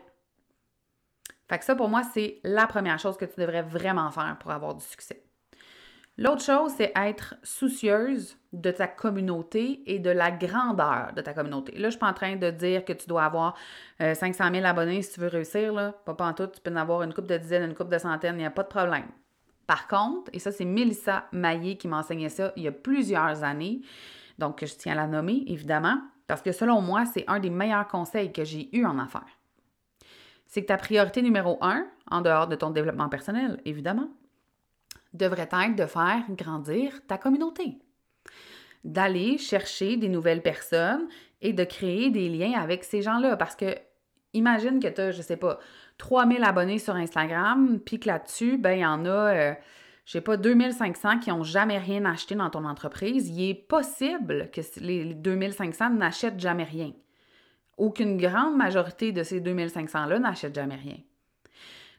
Fait 1.48 1.58
que 1.58 1.64
ça, 1.64 1.74
pour 1.74 1.88
moi, 1.88 2.02
c'est 2.14 2.38
la 2.44 2.68
première 2.68 3.00
chose 3.00 3.16
que 3.16 3.24
tu 3.24 3.40
devrais 3.40 3.62
vraiment 3.62 4.12
faire 4.12 4.36
pour 4.38 4.52
avoir 4.52 4.76
du 4.76 4.84
succès. 4.84 5.27
L'autre 6.18 6.42
chose, 6.42 6.72
c'est 6.76 6.92
être 6.96 7.36
soucieuse 7.44 8.36
de 8.52 8.72
ta 8.72 8.88
communauté 8.88 9.82
et 9.86 10.00
de 10.00 10.10
la 10.10 10.32
grandeur 10.32 11.12
de 11.14 11.20
ta 11.22 11.32
communauté. 11.32 11.78
Là, 11.78 11.84
je 11.84 11.90
suis 11.90 11.98
pas 12.00 12.08
en 12.08 12.12
train 12.12 12.34
de 12.34 12.50
dire 12.50 12.84
que 12.84 12.92
tu 12.92 13.06
dois 13.06 13.24
avoir 13.24 13.54
500 14.00 14.44
euh, 14.46 14.52
000 14.52 14.66
abonnés 14.66 15.02
si 15.02 15.14
tu 15.14 15.20
veux 15.20 15.28
réussir. 15.28 15.72
Là. 15.72 15.92
Pas, 16.04 16.14
pas 16.14 16.26
en 16.26 16.34
tout, 16.34 16.48
tu 16.48 16.60
peux 16.60 16.72
en 16.72 16.76
avoir 16.76 17.04
une 17.04 17.14
coupe 17.14 17.28
de 17.28 17.36
dizaines, 17.36 17.70
une 17.70 17.74
coupe 17.74 17.88
de 17.88 17.98
centaines, 17.98 18.34
il 18.34 18.38
n'y 18.38 18.46
a 18.46 18.50
pas 18.50 18.64
de 18.64 18.68
problème. 18.68 19.06
Par 19.68 19.86
contre, 19.86 20.28
et 20.32 20.40
ça, 20.40 20.50
c'est 20.50 20.64
Mélissa 20.64 21.26
Maillé 21.30 21.76
qui 21.76 21.86
m'enseignait 21.86 22.30
ça 22.30 22.52
il 22.56 22.64
y 22.64 22.68
a 22.68 22.72
plusieurs 22.72 23.44
années, 23.44 23.82
donc 24.38 24.64
je 24.64 24.74
tiens 24.74 24.94
à 24.94 24.96
la 24.96 25.06
nommer, 25.06 25.44
évidemment, 25.46 26.00
parce 26.26 26.42
que 26.42 26.50
selon 26.50 26.80
moi, 26.80 27.04
c'est 27.06 27.24
un 27.28 27.38
des 27.38 27.50
meilleurs 27.50 27.86
conseils 27.86 28.32
que 28.32 28.44
j'ai 28.44 28.76
eu 28.76 28.84
en 28.84 28.98
affaires. 28.98 29.38
C'est 30.46 30.62
que 30.62 30.66
ta 30.66 30.78
priorité 30.78 31.22
numéro 31.22 31.58
un, 31.60 31.86
en 32.10 32.22
dehors 32.22 32.48
de 32.48 32.56
ton 32.56 32.70
développement 32.70 33.08
personnel, 33.08 33.60
évidemment, 33.66 34.08
devrait 35.12 35.48
être 35.50 35.76
de 35.76 35.86
faire 35.86 36.22
grandir 36.30 37.00
ta 37.06 37.18
communauté. 37.18 37.78
D'aller 38.84 39.38
chercher 39.38 39.96
des 39.96 40.08
nouvelles 40.08 40.42
personnes 40.42 41.08
et 41.40 41.52
de 41.52 41.64
créer 41.64 42.10
des 42.10 42.28
liens 42.28 42.60
avec 42.60 42.84
ces 42.84 43.02
gens-là. 43.02 43.36
Parce 43.36 43.56
que 43.56 43.74
imagine 44.34 44.80
que 44.80 44.88
tu 44.88 45.00
as, 45.00 45.12
je 45.12 45.22
sais 45.22 45.36
pas, 45.36 45.58
3000 45.98 46.44
abonnés 46.44 46.78
sur 46.78 46.94
Instagram, 46.94 47.80
puis 47.84 47.98
que 48.00 48.08
là-dessus, 48.08 48.56
ben, 48.58 48.72
il 48.72 48.80
y 48.80 48.86
en 48.86 49.04
a, 49.04 49.34
euh, 49.34 49.54
je 50.04 50.12
sais 50.12 50.20
pas, 50.20 50.36
2500 50.36 51.18
qui 51.18 51.30
n'ont 51.30 51.42
jamais 51.42 51.78
rien 51.78 52.04
acheté 52.04 52.34
dans 52.34 52.50
ton 52.50 52.64
entreprise. 52.64 53.28
Il 53.28 53.50
est 53.50 53.54
possible 53.54 54.50
que 54.52 54.60
les 54.80 55.14
2500 55.14 55.90
n'achètent 55.90 56.40
jamais 56.40 56.64
rien. 56.64 56.92
Ou 57.76 57.90
qu'une 57.90 58.16
grande 58.16 58.56
majorité 58.56 59.12
de 59.12 59.22
ces 59.22 59.40
2500-là 59.40 60.18
n'achètent 60.18 60.54
jamais 60.54 60.76
rien. 60.76 60.96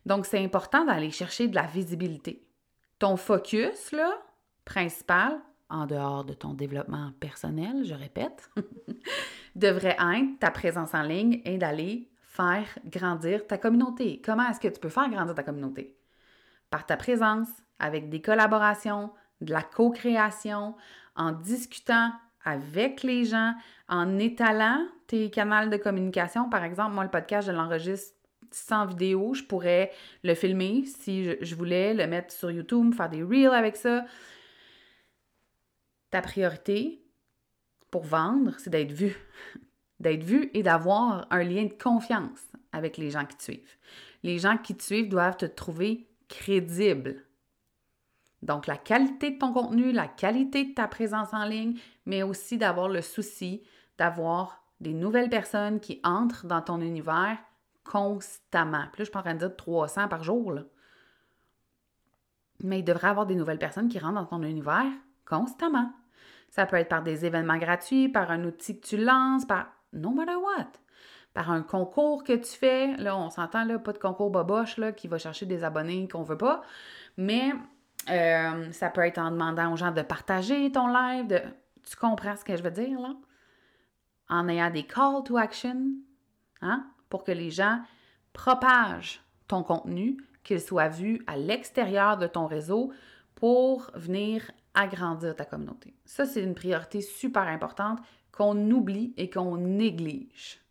Donc, 0.05 0.25
c'est 0.25 0.43
important 0.43 0.85
d'aller 0.85 1.11
chercher 1.11 1.47
de 1.47 1.55
la 1.55 1.65
visibilité. 1.65 2.48
Ton 2.99 3.15
focus, 3.15 3.91
là, 3.93 4.11
principal, 4.65 5.39
en 5.69 5.85
dehors 5.85 6.25
de 6.25 6.33
ton 6.33 6.53
développement 6.53 7.11
personnel, 7.19 7.85
je 7.85 7.93
répète, 7.93 8.49
devrait 9.55 9.97
être 9.99 10.39
ta 10.39 10.51
présence 10.51 10.93
en 10.93 11.03
ligne 11.03 11.41
et 11.45 11.57
d'aller 11.57 12.09
faire 12.21 12.67
grandir 12.85 13.47
ta 13.47 13.57
communauté. 13.57 14.21
Comment 14.23 14.49
est-ce 14.49 14.59
que 14.59 14.67
tu 14.67 14.79
peux 14.79 14.89
faire 14.89 15.09
grandir 15.09 15.35
ta 15.35 15.43
communauté? 15.43 15.97
Par 16.69 16.85
ta 16.85 16.97
présence, 16.97 17.47
avec 17.79 18.09
des 18.09 18.21
collaborations, 18.21 19.11
de 19.41 19.53
la 19.53 19.61
co-création, 19.61 20.75
en 21.15 21.31
discutant 21.31 22.11
avec 22.43 23.03
les 23.03 23.25
gens, 23.25 23.53
en 23.87 24.17
étalant 24.17 24.85
tes 25.07 25.29
canaux 25.29 25.69
de 25.69 25.77
communication. 25.77 26.49
Par 26.49 26.63
exemple, 26.63 26.93
moi, 26.93 27.03
le 27.03 27.09
podcast, 27.09 27.47
je 27.47 27.51
l'enregistre 27.51 28.15
sans 28.51 28.85
vidéo. 28.85 29.33
Je 29.33 29.43
pourrais 29.43 29.91
le 30.23 30.33
filmer 30.35 30.83
si 30.85 31.35
je, 31.41 31.55
voulais, 31.55 31.93
le 31.93 32.07
mettre 32.07 32.33
sur 32.33 32.51
YouTube, 32.51 32.93
faire 32.93 33.09
des 33.09 33.23
reels 33.23 33.53
avec 33.53 33.75
ça. 33.75 34.05
Ta 36.11 36.21
priorité 36.21 37.03
pour 37.91 38.03
vendre, 38.03 38.53
c'est 38.57 38.69
d'être 38.69 38.91
vu. 38.91 39.15
d'être 39.99 40.23
vu 40.23 40.49
et 40.53 40.63
d'avoir 40.63 41.27
un 41.29 41.43
lien 41.43 41.65
de 41.65 41.73
confiance 41.73 42.47
avec 42.71 42.97
les 42.97 43.11
gens 43.11 43.25
qui 43.25 43.35
te 43.35 43.43
suivent. 43.43 43.77
Les 44.23 44.39
gens 44.39 44.57
qui 44.57 44.75
te 44.75 44.83
suivent 44.83 45.09
doivent 45.09 45.37
te 45.37 45.45
trouver 45.45 46.07
crédible. 46.29 47.25
Donc, 48.41 48.67
la 48.67 48.77
qualité 48.77 49.31
de 49.31 49.37
ton 49.37 49.51
contenu, 49.51 49.91
la 49.91 50.07
qualité 50.07 50.63
de 50.63 50.73
ta 50.73 50.87
présence 50.87 51.33
en 51.33 51.43
ligne, 51.43 51.77
mais 52.05 52.23
aussi 52.23 52.57
d'avoir 52.57 52.87
le 52.87 53.01
souci 53.01 53.63
d'avoir 53.99 54.63
des 54.79 54.93
nouvelles 54.93 55.29
personnes 55.29 55.79
qui 55.79 55.99
entrent 56.03 56.47
dans 56.47 56.61
ton 56.61 56.81
univers 56.81 57.37
constamment. 57.83 58.85
Puis 58.91 58.99
là, 58.99 58.99
je 58.99 59.03
suis 59.05 59.11
pas 59.11 59.19
en 59.19 59.23
train 59.23 59.33
de 59.33 59.39
dire 59.39 59.55
300 59.55 60.07
par 60.07 60.23
jour. 60.23 60.59
Mais 62.61 62.79
il 62.79 62.83
devrait 62.83 63.07
y 63.07 63.11
avoir 63.11 63.25
des 63.25 63.35
nouvelles 63.35 63.59
personnes 63.59 63.87
qui 63.87 63.99
rentrent 63.99 64.15
dans 64.15 64.25
ton 64.25 64.43
univers 64.43 64.91
constamment. 65.25 65.91
Ça 66.49 66.65
peut 66.65 66.77
être 66.77 66.89
par 66.89 67.03
des 67.03 67.25
événements 67.25 67.57
gratuits, 67.57 68.09
par 68.09 68.31
un 68.31 68.43
outil 68.43 68.79
que 68.79 68.85
tu 68.85 68.97
lances, 68.97 69.45
par 69.45 69.67
no 69.93 70.11
matter 70.11 70.35
what. 70.35 70.71
Par 71.33 71.51
un 71.51 71.61
concours 71.61 72.23
que 72.23 72.33
tu 72.33 72.57
fais. 72.57 72.97
Là, 72.97 73.15
on 73.17 73.29
s'entend, 73.29 73.63
là, 73.63 73.77
pas 73.77 73.93
de 73.93 73.99
concours 73.99 74.31
boboche 74.31 74.77
là, 74.77 74.91
qui 74.91 75.07
va 75.07 75.17
chercher 75.17 75.45
des 75.45 75.63
abonnés 75.63 76.07
qu'on 76.07 76.23
veut 76.23 76.37
pas. 76.37 76.63
Mais 77.17 77.53
euh, 78.09 78.71
ça 78.71 78.89
peut 78.89 79.01
être 79.01 79.19
en 79.19 79.31
demandant 79.31 79.71
aux 79.71 79.77
gens 79.77 79.91
de 79.91 80.01
partager 80.01 80.71
ton 80.71 80.87
live. 80.87 81.27
De... 81.27 81.41
Tu 81.83 81.95
comprends 81.95 82.35
ce 82.35 82.43
que 82.43 82.57
je 82.57 82.63
veux 82.63 82.71
dire, 82.71 82.99
là? 82.99 83.13
En 84.29 84.47
ayant 84.47 84.69
des 84.69 84.83
call 84.83 85.23
to 85.23 85.37
action. 85.37 85.93
Hein? 86.61 86.85
Pour 87.09 87.23
que 87.23 87.31
les 87.31 87.51
gens 87.51 87.81
propagent 88.33 89.21
ton 89.47 89.63
contenu, 89.63 90.17
qu'il 90.43 90.61
soit 90.61 90.89
vu 90.89 91.23
à 91.27 91.35
l'extérieur 91.37 92.17
de 92.17 92.27
ton 92.27 92.45
réseau 92.47 92.91
pour 93.35 93.91
venir 93.95 94.51
agrandir 94.73 95.35
ta 95.35 95.45
communauté. 95.45 95.93
Ça, 96.05 96.25
c'est 96.25 96.43
une 96.43 96.55
priorité 96.55 97.01
super 97.01 97.43
importante 97.43 97.99
qu'on 98.31 98.69
oublie 98.71 99.13
et 99.17 99.29
qu'on 99.29 99.57
néglige. 99.57 100.61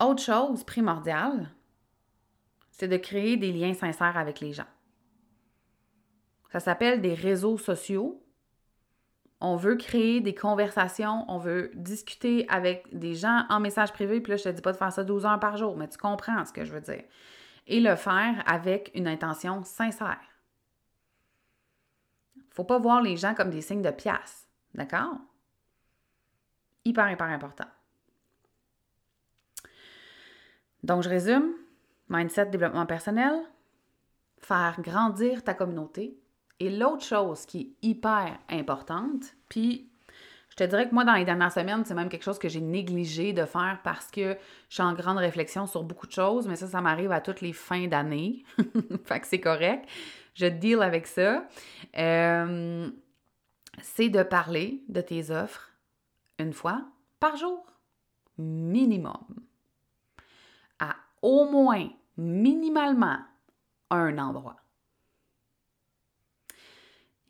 Autre 0.00 0.22
chose 0.22 0.64
primordiale, 0.64 1.50
c'est 2.70 2.88
de 2.88 2.96
créer 2.96 3.36
des 3.36 3.52
liens 3.52 3.74
sincères 3.74 4.16
avec 4.16 4.40
les 4.40 4.52
gens. 4.52 4.66
Ça 6.50 6.60
s'appelle 6.60 7.00
des 7.00 7.14
réseaux 7.14 7.58
sociaux 7.58 8.22
on 9.40 9.56
veut 9.56 9.76
créer 9.76 10.20
des 10.20 10.34
conversations, 10.34 11.24
on 11.28 11.38
veut 11.38 11.70
discuter 11.74 12.46
avec 12.48 12.86
des 12.96 13.14
gens 13.14 13.44
en 13.48 13.58
message 13.58 13.92
privé, 13.92 14.20
puis 14.20 14.32
là, 14.32 14.36
je 14.36 14.44
te 14.44 14.48
dis 14.50 14.60
pas 14.60 14.72
de 14.72 14.76
faire 14.76 14.92
ça 14.92 15.02
12 15.02 15.24
heures 15.24 15.40
par 15.40 15.56
jour, 15.56 15.76
mais 15.76 15.88
tu 15.88 15.96
comprends 15.96 16.44
ce 16.44 16.52
que 16.52 16.64
je 16.64 16.72
veux 16.72 16.80
dire. 16.80 17.04
Et 17.66 17.80
le 17.80 17.96
faire 17.96 18.42
avec 18.46 18.90
une 18.94 19.08
intention 19.08 19.62
sincère. 19.64 20.20
Faut 22.50 22.64
pas 22.64 22.78
voir 22.78 23.00
les 23.00 23.16
gens 23.16 23.34
comme 23.34 23.50
des 23.50 23.62
signes 23.62 23.82
de 23.82 23.90
pièce, 23.90 24.48
d'accord? 24.74 25.16
Hyper, 26.84 27.10
hyper 27.10 27.28
important. 27.28 27.68
Donc, 30.82 31.02
je 31.02 31.08
résume. 31.08 31.54
Mindset, 32.08 32.46
développement 32.46 32.86
personnel, 32.86 33.32
faire 34.38 34.80
grandir 34.80 35.44
ta 35.44 35.54
communauté, 35.54 36.19
et 36.60 36.70
l'autre 36.70 37.04
chose 37.04 37.46
qui 37.46 37.60
est 37.60 37.88
hyper 37.88 38.38
importante, 38.50 39.34
puis 39.48 39.90
je 40.50 40.56
te 40.56 40.64
dirais 40.64 40.88
que 40.88 40.94
moi, 40.94 41.04
dans 41.04 41.14
les 41.14 41.24
dernières 41.24 41.52
semaines, 41.52 41.84
c'est 41.86 41.94
même 41.94 42.08
quelque 42.08 42.24
chose 42.24 42.38
que 42.38 42.48
j'ai 42.48 42.60
négligé 42.60 43.32
de 43.32 43.46
faire 43.46 43.80
parce 43.82 44.10
que 44.10 44.36
je 44.68 44.74
suis 44.74 44.82
en 44.82 44.92
grande 44.92 45.16
réflexion 45.18 45.66
sur 45.66 45.82
beaucoup 45.82 46.06
de 46.06 46.12
choses, 46.12 46.46
mais 46.46 46.56
ça, 46.56 46.66
ça 46.66 46.80
m'arrive 46.80 47.12
à 47.12 47.20
toutes 47.20 47.40
les 47.40 47.54
fins 47.54 47.86
d'année. 47.86 48.44
fait 49.04 49.20
que 49.20 49.26
c'est 49.26 49.40
correct. 49.40 49.88
Je 50.34 50.46
deal 50.46 50.82
avec 50.82 51.06
ça. 51.06 51.46
Euh, 51.96 52.90
c'est 53.80 54.10
de 54.10 54.22
parler 54.22 54.82
de 54.88 55.00
tes 55.00 55.30
offres 55.30 55.70
une 56.38 56.52
fois 56.52 56.82
par 57.20 57.36
jour, 57.36 57.64
minimum. 58.36 59.24
À 60.78 60.96
au 61.22 61.48
moins, 61.48 61.88
minimalement, 62.16 63.18
un 63.90 64.18
endroit. 64.18 64.59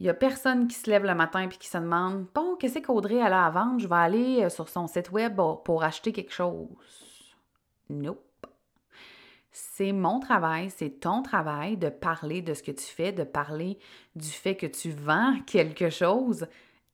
Il 0.00 0.04
n'y 0.04 0.10
a 0.10 0.14
personne 0.14 0.66
qui 0.66 0.76
se 0.76 0.88
lève 0.88 1.04
le 1.04 1.14
matin 1.14 1.42
et 1.42 1.48
qui 1.48 1.68
se 1.68 1.76
demande 1.76 2.26
Bon, 2.34 2.56
qu'est-ce 2.56 2.78
qu'Audrey 2.78 3.20
a 3.20 3.44
à 3.44 3.50
vendre? 3.50 3.78
Je 3.78 3.86
vais 3.86 3.94
aller 3.94 4.44
euh, 4.44 4.48
sur 4.48 4.70
son 4.70 4.86
site 4.86 5.12
web 5.12 5.38
pour 5.64 5.84
acheter 5.84 6.12
quelque 6.12 6.32
chose. 6.32 7.36
Nope. 7.90 8.46
C'est 9.52 9.92
mon 9.92 10.18
travail, 10.20 10.70
c'est 10.70 11.00
ton 11.00 11.22
travail 11.22 11.76
de 11.76 11.90
parler 11.90 12.40
de 12.40 12.54
ce 12.54 12.62
que 12.62 12.70
tu 12.70 12.84
fais, 12.84 13.12
de 13.12 13.24
parler 13.24 13.78
du 14.16 14.28
fait 14.28 14.56
que 14.56 14.66
tu 14.66 14.90
vends 14.90 15.38
quelque 15.46 15.90
chose 15.90 16.46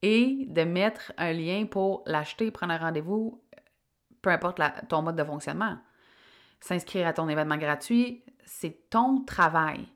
et 0.02 0.46
de 0.48 0.62
mettre 0.62 1.12
un 1.16 1.32
lien 1.32 1.66
pour 1.66 2.02
l'acheter, 2.06 2.50
prendre 2.50 2.72
un 2.72 2.78
rendez-vous, 2.78 3.40
peu 4.20 4.30
importe 4.30 4.60
ton 4.88 5.02
mode 5.02 5.16
de 5.16 5.24
fonctionnement. 5.24 5.78
S'inscrire 6.58 7.06
à 7.06 7.12
ton 7.12 7.28
événement 7.28 7.56
gratuit, 7.56 8.24
c'est 8.44 8.90
ton 8.90 9.20
travail. 9.24 9.86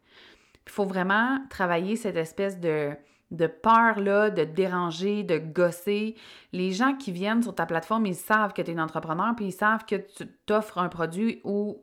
Il 0.71 0.73
faut 0.73 0.85
vraiment 0.85 1.41
travailler 1.51 1.97
cette 1.97 2.15
espèce 2.15 2.61
de, 2.61 2.93
de 3.33 3.49
peur-là, 3.49 4.31
de 4.31 4.45
déranger, 4.45 5.25
de 5.25 5.37
gosser. 5.37 6.15
Les 6.53 6.71
gens 6.71 6.95
qui 6.95 7.11
viennent 7.11 7.43
sur 7.43 7.57
ta 7.57 7.67
plateforme, 7.67 8.07
ils 8.07 8.15
savent 8.15 8.53
que 8.53 8.63
tu 8.63 8.71
es 8.71 8.79
un 8.79 8.85
entrepreneur, 8.85 9.35
puis 9.35 9.47
ils 9.47 9.53
savent 9.53 9.85
que 9.85 9.97
tu 9.97 10.29
t'offres 10.47 10.79
un 10.79 10.89
produit 10.89 11.41
ou 11.43 11.83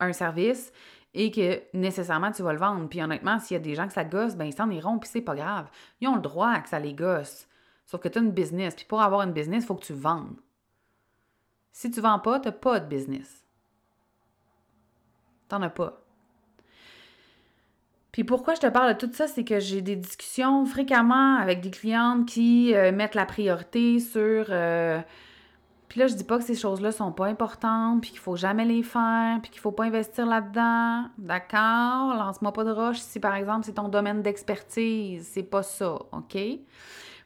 un 0.00 0.12
service 0.12 0.70
et 1.14 1.30
que 1.30 1.62
nécessairement 1.72 2.30
tu 2.30 2.42
vas 2.42 2.52
le 2.52 2.58
vendre. 2.58 2.86
Puis 2.90 3.02
honnêtement, 3.02 3.38
s'il 3.38 3.54
y 3.54 3.56
a 3.56 3.62
des 3.62 3.74
gens 3.74 3.86
que 3.86 3.94
ça 3.94 4.04
gosse, 4.04 4.36
ben 4.36 4.44
ils 4.44 4.54
s'en 4.54 4.68
iront, 4.68 4.98
puis 4.98 5.08
c'est 5.10 5.22
pas 5.22 5.34
grave. 5.34 5.70
Ils 6.02 6.08
ont 6.08 6.16
le 6.16 6.20
droit 6.20 6.60
que 6.60 6.68
ça 6.68 6.78
les 6.78 6.92
gosse. 6.92 7.48
Sauf 7.86 8.02
que 8.02 8.08
tu 8.08 8.18
as 8.18 8.22
une 8.22 8.32
business, 8.32 8.74
puis 8.74 8.84
pour 8.84 9.00
avoir 9.00 9.22
une 9.22 9.32
business, 9.32 9.64
il 9.64 9.66
faut 9.66 9.76
que 9.76 9.86
tu 9.86 9.94
vendes. 9.94 10.36
Si 11.72 11.90
tu 11.90 12.02
vends 12.02 12.18
pas, 12.18 12.38
tu 12.38 12.48
n'as 12.48 12.52
pas 12.52 12.80
de 12.80 12.86
business. 12.86 13.46
T'en 15.48 15.62
as 15.62 15.70
pas. 15.70 16.05
Puis 18.16 18.24
pourquoi 18.24 18.54
je 18.54 18.60
te 18.60 18.66
parle 18.66 18.94
de 18.94 18.98
tout 18.98 19.12
ça, 19.12 19.28
c'est 19.28 19.44
que 19.44 19.60
j'ai 19.60 19.82
des 19.82 19.94
discussions 19.94 20.64
fréquemment 20.64 21.36
avec 21.36 21.60
des 21.60 21.70
clientes 21.70 22.24
qui 22.26 22.74
euh, 22.74 22.90
mettent 22.90 23.14
la 23.14 23.26
priorité 23.26 24.00
sur. 24.00 24.46
Euh, 24.48 24.98
puis 25.88 26.00
là, 26.00 26.06
je 26.06 26.14
dis 26.14 26.24
pas 26.24 26.38
que 26.38 26.44
ces 26.44 26.54
choses-là 26.54 26.92
sont 26.92 27.12
pas 27.12 27.26
importantes, 27.26 28.00
puis 28.00 28.12
qu'il 28.12 28.20
faut 28.20 28.36
jamais 28.36 28.64
les 28.64 28.82
faire, 28.82 29.38
puis 29.42 29.50
qu'il 29.50 29.60
faut 29.60 29.70
pas 29.70 29.84
investir 29.84 30.24
là-dedans. 30.24 31.10
D'accord? 31.18 32.14
Lance-moi 32.16 32.54
pas 32.54 32.64
de 32.64 32.70
roche 32.70 33.00
si, 33.00 33.20
par 33.20 33.34
exemple, 33.34 33.66
c'est 33.66 33.74
ton 33.74 33.90
domaine 33.90 34.22
d'expertise. 34.22 35.28
C'est 35.30 35.42
pas 35.42 35.62
ça, 35.62 35.96
OK? 36.12 36.38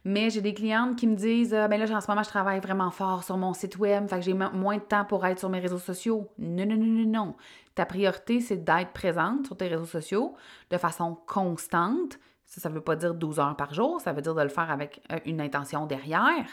Mais 0.04 0.30
j'ai 0.30 0.40
des 0.40 0.54
clientes 0.54 0.96
qui 0.96 1.06
me 1.06 1.14
disent 1.14 1.50
ben 1.50 1.76
là, 1.76 1.96
en 1.96 2.00
ce 2.00 2.10
moment, 2.10 2.22
je 2.22 2.28
travaille 2.28 2.60
vraiment 2.60 2.90
fort 2.90 3.22
sur 3.22 3.36
mon 3.36 3.52
site 3.52 3.78
web, 3.78 4.08
fait 4.08 4.16
que 4.16 4.22
j'ai 4.22 4.32
moins 4.32 4.76
de 4.76 4.82
temps 4.82 5.04
pour 5.04 5.26
être 5.26 5.38
sur 5.38 5.50
mes 5.50 5.60
réseaux 5.60 5.78
sociaux. 5.78 6.30
Non, 6.38 6.64
non, 6.64 6.76
non, 6.76 6.86
non, 6.86 7.06
non. 7.06 7.36
Ta 7.74 7.84
priorité, 7.86 8.40
c'est 8.40 8.56
d'être 8.56 8.92
présente 8.92 9.46
sur 9.46 9.56
tes 9.56 9.68
réseaux 9.68 9.84
sociaux 9.84 10.34
de 10.70 10.78
façon 10.78 11.18
constante. 11.26 12.18
Ça, 12.46 12.60
ça 12.60 12.68
ne 12.68 12.74
veut 12.74 12.80
pas 12.80 12.96
dire 12.96 13.14
12 13.14 13.38
heures 13.38 13.56
par 13.56 13.74
jour, 13.74 14.00
ça 14.00 14.12
veut 14.12 14.22
dire 14.22 14.34
de 14.34 14.42
le 14.42 14.48
faire 14.48 14.70
avec 14.70 15.02
euh, 15.12 15.18
une 15.24 15.40
intention 15.40 15.86
derrière 15.86 16.46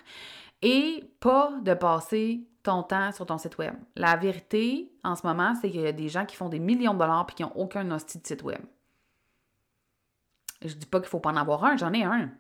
et 0.62 1.04
pas 1.20 1.54
de 1.62 1.74
passer 1.74 2.48
ton 2.63 2.84
temps 2.84 3.12
sur 3.12 3.25
ton 3.25 3.38
site 3.38 3.58
web. 3.58 3.74
La 3.96 4.16
vérité, 4.16 4.92
en 5.04 5.16
ce 5.16 5.25
moment, 5.25 5.54
c'est 5.56 5.70
qu'il 5.70 5.82
y 5.82 5.88
a 5.88 5.92
des 5.92 6.10
gens 6.10 6.25
qui 6.25 6.36
font 6.36 6.50
des 6.50 6.60
millions 6.60 6.94
de 6.94 7.00
dollars 7.00 7.27
et 7.30 7.34
qui 7.34 7.44
n'ont 7.44 7.51
aucun 7.56 7.89
hostie 7.92 8.20
de 8.20 8.27
site 8.27 8.44
web. 8.44 8.60
Je 10.62 10.74
dis 10.74 10.88
pas 10.88 11.00
qu'il 11.00 11.10
faut 11.10 11.20
pas 11.20 11.30
en 11.30 11.36
avoir 11.38 11.63
un, 11.63 11.77
j'en 11.77 11.94
ai 11.94 12.04
un. 12.04 12.32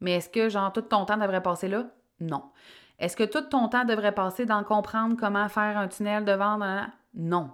Mais 0.00 0.12
est-ce 0.12 0.28
que, 0.28 0.48
genre, 0.48 0.72
tout 0.72 0.82
ton 0.82 1.04
temps 1.04 1.16
devrait 1.16 1.42
passer 1.42 1.68
là? 1.68 1.86
Non. 2.20 2.50
Est-ce 2.98 3.16
que 3.16 3.24
tout 3.24 3.42
ton 3.42 3.68
temps 3.68 3.84
devrait 3.84 4.14
passer 4.14 4.46
dans 4.46 4.62
comprendre 4.64 5.16
comment 5.18 5.48
faire 5.48 5.78
un 5.78 5.88
tunnel 5.88 6.24
de 6.24 6.32
vente? 6.32 6.62
Non. 7.14 7.50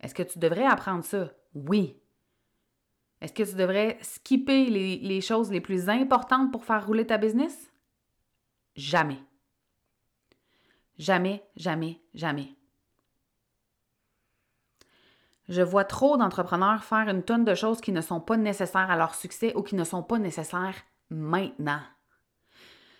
Est-ce 0.00 0.14
que 0.14 0.22
tu 0.22 0.38
devrais 0.38 0.66
apprendre 0.66 1.04
ça? 1.04 1.30
Oui. 1.54 1.96
Est-ce 3.20 3.32
que 3.32 3.48
tu 3.48 3.54
devrais 3.54 3.98
skipper 4.02 4.66
les, 4.66 4.96
les, 4.96 5.20
choses 5.20 5.50
les 5.52 5.60
plus 5.60 5.88
importantes 5.88 6.50
pour 6.50 6.64
faire 6.64 6.84
rouler 6.84 7.06
ta 7.06 7.18
business? 7.18 7.70
Jamais. 8.74 9.18
Jamais, 10.98 11.44
jamais, 11.56 12.00
jamais. 12.14 12.56
Je 15.48 15.62
vois 15.62 15.84
trop 15.84 16.16
d'entrepreneurs 16.16 16.82
faire 16.82 17.08
une 17.08 17.22
tonne 17.22 17.44
de 17.44 17.54
choses 17.54 17.80
qui 17.80 17.92
ne 17.92 18.00
sont 18.00 18.20
pas 18.20 18.36
nécessaires 18.36 18.90
à 18.90 18.96
leur 18.96 19.14
succès 19.14 19.54
ou 19.54 19.62
qui 19.62 19.76
ne 19.76 19.84
sont 19.84 20.02
pas 20.02 20.18
nécessaires 20.18 20.82
maintenant. 21.12 21.82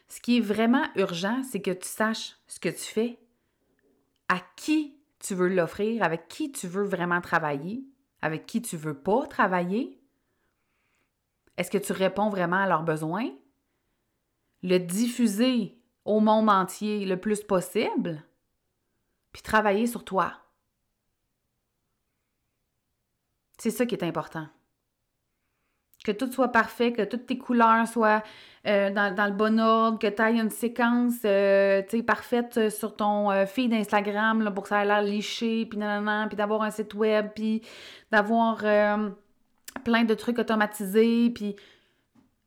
Ce 0.08 0.20
qui 0.20 0.38
est 0.38 0.40
vraiment 0.40 0.84
urgent, 0.96 1.42
c'est 1.42 1.62
que 1.62 1.70
tu 1.70 1.88
saches 1.88 2.36
ce 2.46 2.60
que 2.60 2.68
tu 2.68 2.84
fais, 2.84 3.18
à 4.28 4.40
qui 4.56 4.96
tu 5.18 5.34
veux 5.34 5.48
l'offrir, 5.48 6.02
avec 6.02 6.28
qui 6.28 6.52
tu 6.52 6.66
veux 6.66 6.84
vraiment 6.84 7.20
travailler, 7.20 7.84
avec 8.20 8.46
qui 8.46 8.60
tu 8.60 8.76
veux 8.76 8.98
pas 8.98 9.26
travailler. 9.26 9.98
Est-ce 11.56 11.70
que 11.70 11.78
tu 11.78 11.92
réponds 11.92 12.28
vraiment 12.28 12.58
à 12.58 12.68
leurs 12.68 12.82
besoins? 12.82 13.30
Le 14.62 14.78
diffuser 14.78 15.78
au 16.04 16.20
monde 16.20 16.50
entier 16.50 17.04
le 17.06 17.20
plus 17.20 17.42
possible, 17.42 18.24
puis 19.32 19.42
travailler 19.42 19.86
sur 19.86 20.04
toi. 20.04 20.38
C'est 23.58 23.70
ça 23.70 23.86
qui 23.86 23.94
est 23.94 24.04
important. 24.04 24.48
Que 26.04 26.12
tout 26.12 26.30
soit 26.32 26.48
parfait, 26.48 26.92
que 26.92 27.02
toutes 27.02 27.26
tes 27.26 27.38
couleurs 27.38 27.86
soient 27.86 28.22
euh, 28.66 28.90
dans, 28.90 29.26
le 29.26 29.32
bon 29.32 29.58
ordre, 29.58 29.98
que 29.98 30.06
tu 30.06 30.22
ailles 30.22 30.40
une 30.40 30.50
séquence 30.50 31.14
euh, 31.24 31.82
parfaite 32.06 32.70
sur 32.70 32.94
ton 32.94 33.30
euh, 33.30 33.44
feed 33.44 33.72
Instagram 33.72 34.52
pour 34.54 34.64
que 34.64 34.68
ça 34.68 34.82
ait 34.82 34.86
l'air 34.86 35.02
liché, 35.02 35.66
puis 35.66 35.78
puis 35.78 36.36
d'avoir 36.36 36.62
un 36.62 36.70
site 36.70 36.94
web, 36.94 37.28
puis 37.34 37.62
d'avoir 38.10 38.58
plein 39.84 40.04
de 40.04 40.14
trucs 40.14 40.38
automatisés, 40.38 41.30
puis 41.30 41.56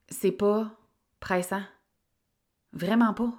c'est 0.09 0.31
pas 0.31 0.69
pressant. 1.19 1.63
Vraiment 2.71 3.13
pas. 3.13 3.31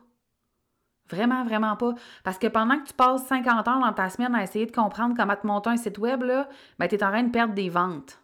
Vraiment, 1.09 1.45
vraiment 1.45 1.77
pas. 1.77 1.95
Parce 2.25 2.39
que 2.39 2.49
pendant 2.49 2.79
que 2.79 2.89
tu 2.89 2.93
passes 2.93 3.25
50 3.27 3.69
heures 3.69 3.81
dans 3.81 3.93
ta 3.93 4.09
semaine 4.11 4.35
à 4.35 4.43
essayer 4.43 4.67
de 4.67 4.73
comprendre 4.73 5.15
comment 5.17 5.37
te 5.37 5.47
monter 5.47 5.71
un 5.71 5.77
site 5.77 5.99
web, 5.99 6.23
là, 6.23 6.49
ben, 6.79 6.89
tu 6.89 6.97
es 6.97 7.05
en 7.05 7.11
train 7.11 7.23
de 7.23 7.31
perdre 7.31 7.55
des 7.55 7.69
ventes. 7.69 8.21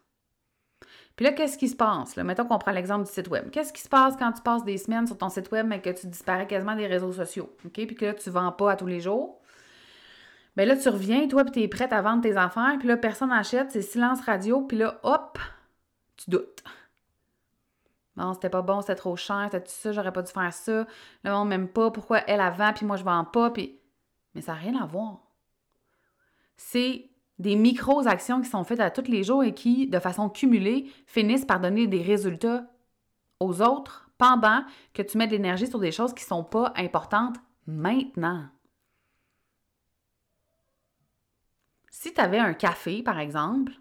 Puis 1.15 1.25
là, 1.25 1.31
qu'est-ce 1.31 1.57
qui 1.57 1.69
se 1.69 1.75
passe? 1.75 2.15
Là? 2.15 2.23
Mettons 2.23 2.45
qu'on 2.45 2.57
prend 2.57 2.71
l'exemple 2.71 3.05
du 3.05 3.11
site 3.11 3.29
web. 3.29 3.51
Qu'est-ce 3.51 3.71
qui 3.71 3.81
se 3.81 3.89
passe 3.89 4.15
quand 4.17 4.31
tu 4.31 4.41
passes 4.41 4.63
des 4.63 4.77
semaines 4.77 5.05
sur 5.05 5.17
ton 5.17 5.29
site 5.29 5.51
web, 5.51 5.67
mais 5.67 5.81
que 5.81 5.91
tu 5.91 6.07
disparais 6.07 6.47
quasiment 6.47 6.75
des 6.75 6.87
réseaux 6.87 7.13
sociaux? 7.13 7.55
OK? 7.65 7.73
Puis 7.73 7.95
que 7.95 8.05
là, 8.05 8.13
tu 8.13 8.29
ne 8.29 8.33
vends 8.33 8.51
pas 8.51 8.71
à 8.71 8.75
tous 8.75 8.87
les 8.87 8.99
jours? 8.99 9.39
Bien 10.55 10.65
là, 10.65 10.75
tu 10.75 10.89
reviens, 10.89 11.27
toi, 11.27 11.43
puis 11.43 11.51
tu 11.51 11.61
es 11.61 11.67
prête 11.67 11.93
à 11.93 12.01
vendre 12.01 12.21
tes 12.21 12.37
affaires, 12.37 12.75
puis 12.77 12.87
là, 12.87 12.97
personne 12.97 13.29
n'achète, 13.29 13.71
c'est 13.71 13.81
silence 13.81 14.21
radio, 14.21 14.61
puis 14.61 14.77
là, 14.77 14.99
hop, 15.03 15.39
tu 16.15 16.29
doutes. 16.29 16.63
Bon, 18.15 18.33
c'était 18.33 18.51
pas 18.51 18.61
bon, 18.61 18.81
c'était 18.81 18.95
trop 18.95 19.15
cher, 19.15 19.49
c'était 19.51 19.67
ça, 19.67 19.91
j'aurais 19.91 20.13
pas 20.13 20.21
dû 20.21 20.31
faire 20.31 20.53
ça. 20.53 20.85
Le 21.23 21.31
monde 21.31 21.49
m'aime 21.49 21.67
pas, 21.67 21.89
pourquoi 21.89 22.19
elle 22.27 22.41
avant, 22.41 22.71
puis 22.71 22.85
moi 22.85 22.97
je 22.97 23.03
vends 23.03 23.25
pas, 23.25 23.49
puis. 23.49 23.79
Mais 24.35 24.41
ça 24.41 24.53
n'a 24.53 24.59
rien 24.59 24.81
à 24.81 24.85
voir. 24.85 25.21
C'est 26.55 27.09
des 27.39 27.55
micro-actions 27.55 28.41
qui 28.41 28.49
sont 28.49 28.63
faites 28.63 28.79
à 28.79 28.91
tous 28.91 29.09
les 29.09 29.23
jours 29.23 29.43
et 29.43 29.53
qui, 29.53 29.87
de 29.87 29.99
façon 29.99 30.29
cumulée, 30.29 30.91
finissent 31.05 31.45
par 31.45 31.59
donner 31.59 31.87
des 31.87 32.01
résultats 32.01 32.65
aux 33.39 33.61
autres 33.61 34.09
pendant 34.17 34.63
que 34.93 35.01
tu 35.01 35.17
mets 35.17 35.27
de 35.27 35.31
l'énergie 35.31 35.67
sur 35.67 35.79
des 35.79 35.91
choses 35.91 36.13
qui 36.13 36.23
ne 36.23 36.27
sont 36.27 36.43
pas 36.43 36.71
importantes 36.75 37.35
maintenant. 37.65 38.45
Si 41.89 42.13
tu 42.13 42.21
avais 42.21 42.39
un 42.39 42.53
café, 42.53 43.01
par 43.01 43.19
exemple, 43.19 43.73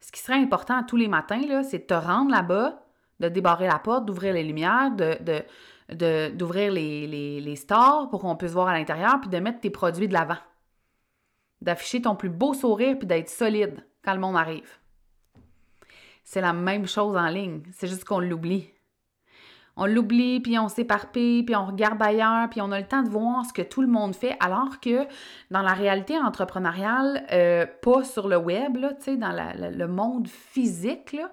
ce 0.00 0.10
qui 0.10 0.20
serait 0.20 0.38
important 0.38 0.82
tous 0.82 0.96
les 0.96 1.08
matins, 1.08 1.62
c'est 1.62 1.78
de 1.78 1.84
te 1.84 1.94
rendre 1.94 2.30
là-bas, 2.30 2.84
de 3.20 3.28
débarrer 3.28 3.66
la 3.66 3.78
porte, 3.78 4.06
d'ouvrir 4.06 4.34
les 4.34 4.42
lumières, 4.42 4.90
de, 4.90 6.30
d'ouvrir 6.30 6.72
les, 6.72 7.06
les, 7.06 7.40
les 7.40 7.56
stores 7.56 8.08
pour 8.08 8.20
qu'on 8.20 8.36
puisse 8.36 8.52
voir 8.52 8.68
à 8.68 8.72
l'intérieur, 8.78 9.20
puis 9.20 9.30
de 9.30 9.38
mettre 9.38 9.60
tes 9.60 9.70
produits 9.70 10.08
de 10.08 10.12
l'avant 10.12 10.38
d'afficher 11.62 12.02
ton 12.02 12.16
plus 12.16 12.28
beau 12.28 12.54
sourire 12.54 12.98
puis 12.98 13.06
d'être 13.06 13.28
solide 13.28 13.86
quand 14.04 14.14
le 14.14 14.20
monde 14.20 14.36
arrive. 14.36 14.68
C'est 16.24 16.40
la 16.40 16.52
même 16.52 16.86
chose 16.86 17.16
en 17.16 17.28
ligne, 17.28 17.62
c'est 17.72 17.88
juste 17.88 18.04
qu'on 18.04 18.20
l'oublie. 18.20 18.68
On 19.74 19.86
l'oublie, 19.86 20.40
puis 20.40 20.58
on 20.58 20.68
s'éparpille, 20.68 21.44
puis 21.44 21.56
on 21.56 21.64
regarde 21.64 22.02
ailleurs, 22.02 22.50
puis 22.50 22.60
on 22.60 22.70
a 22.72 22.78
le 22.78 22.86
temps 22.86 23.02
de 23.02 23.08
voir 23.08 23.46
ce 23.46 23.54
que 23.54 23.62
tout 23.62 23.80
le 23.80 23.88
monde 23.88 24.14
fait, 24.14 24.36
alors 24.38 24.80
que 24.80 25.06
dans 25.50 25.62
la 25.62 25.72
réalité 25.72 26.18
entrepreneuriale, 26.18 27.24
euh, 27.32 27.64
pas 27.80 28.04
sur 28.04 28.28
le 28.28 28.36
web, 28.36 28.76
là, 28.76 28.92
dans 29.16 29.52
le 29.56 29.86
monde 29.86 30.28
physique, 30.28 31.14
là, 31.14 31.32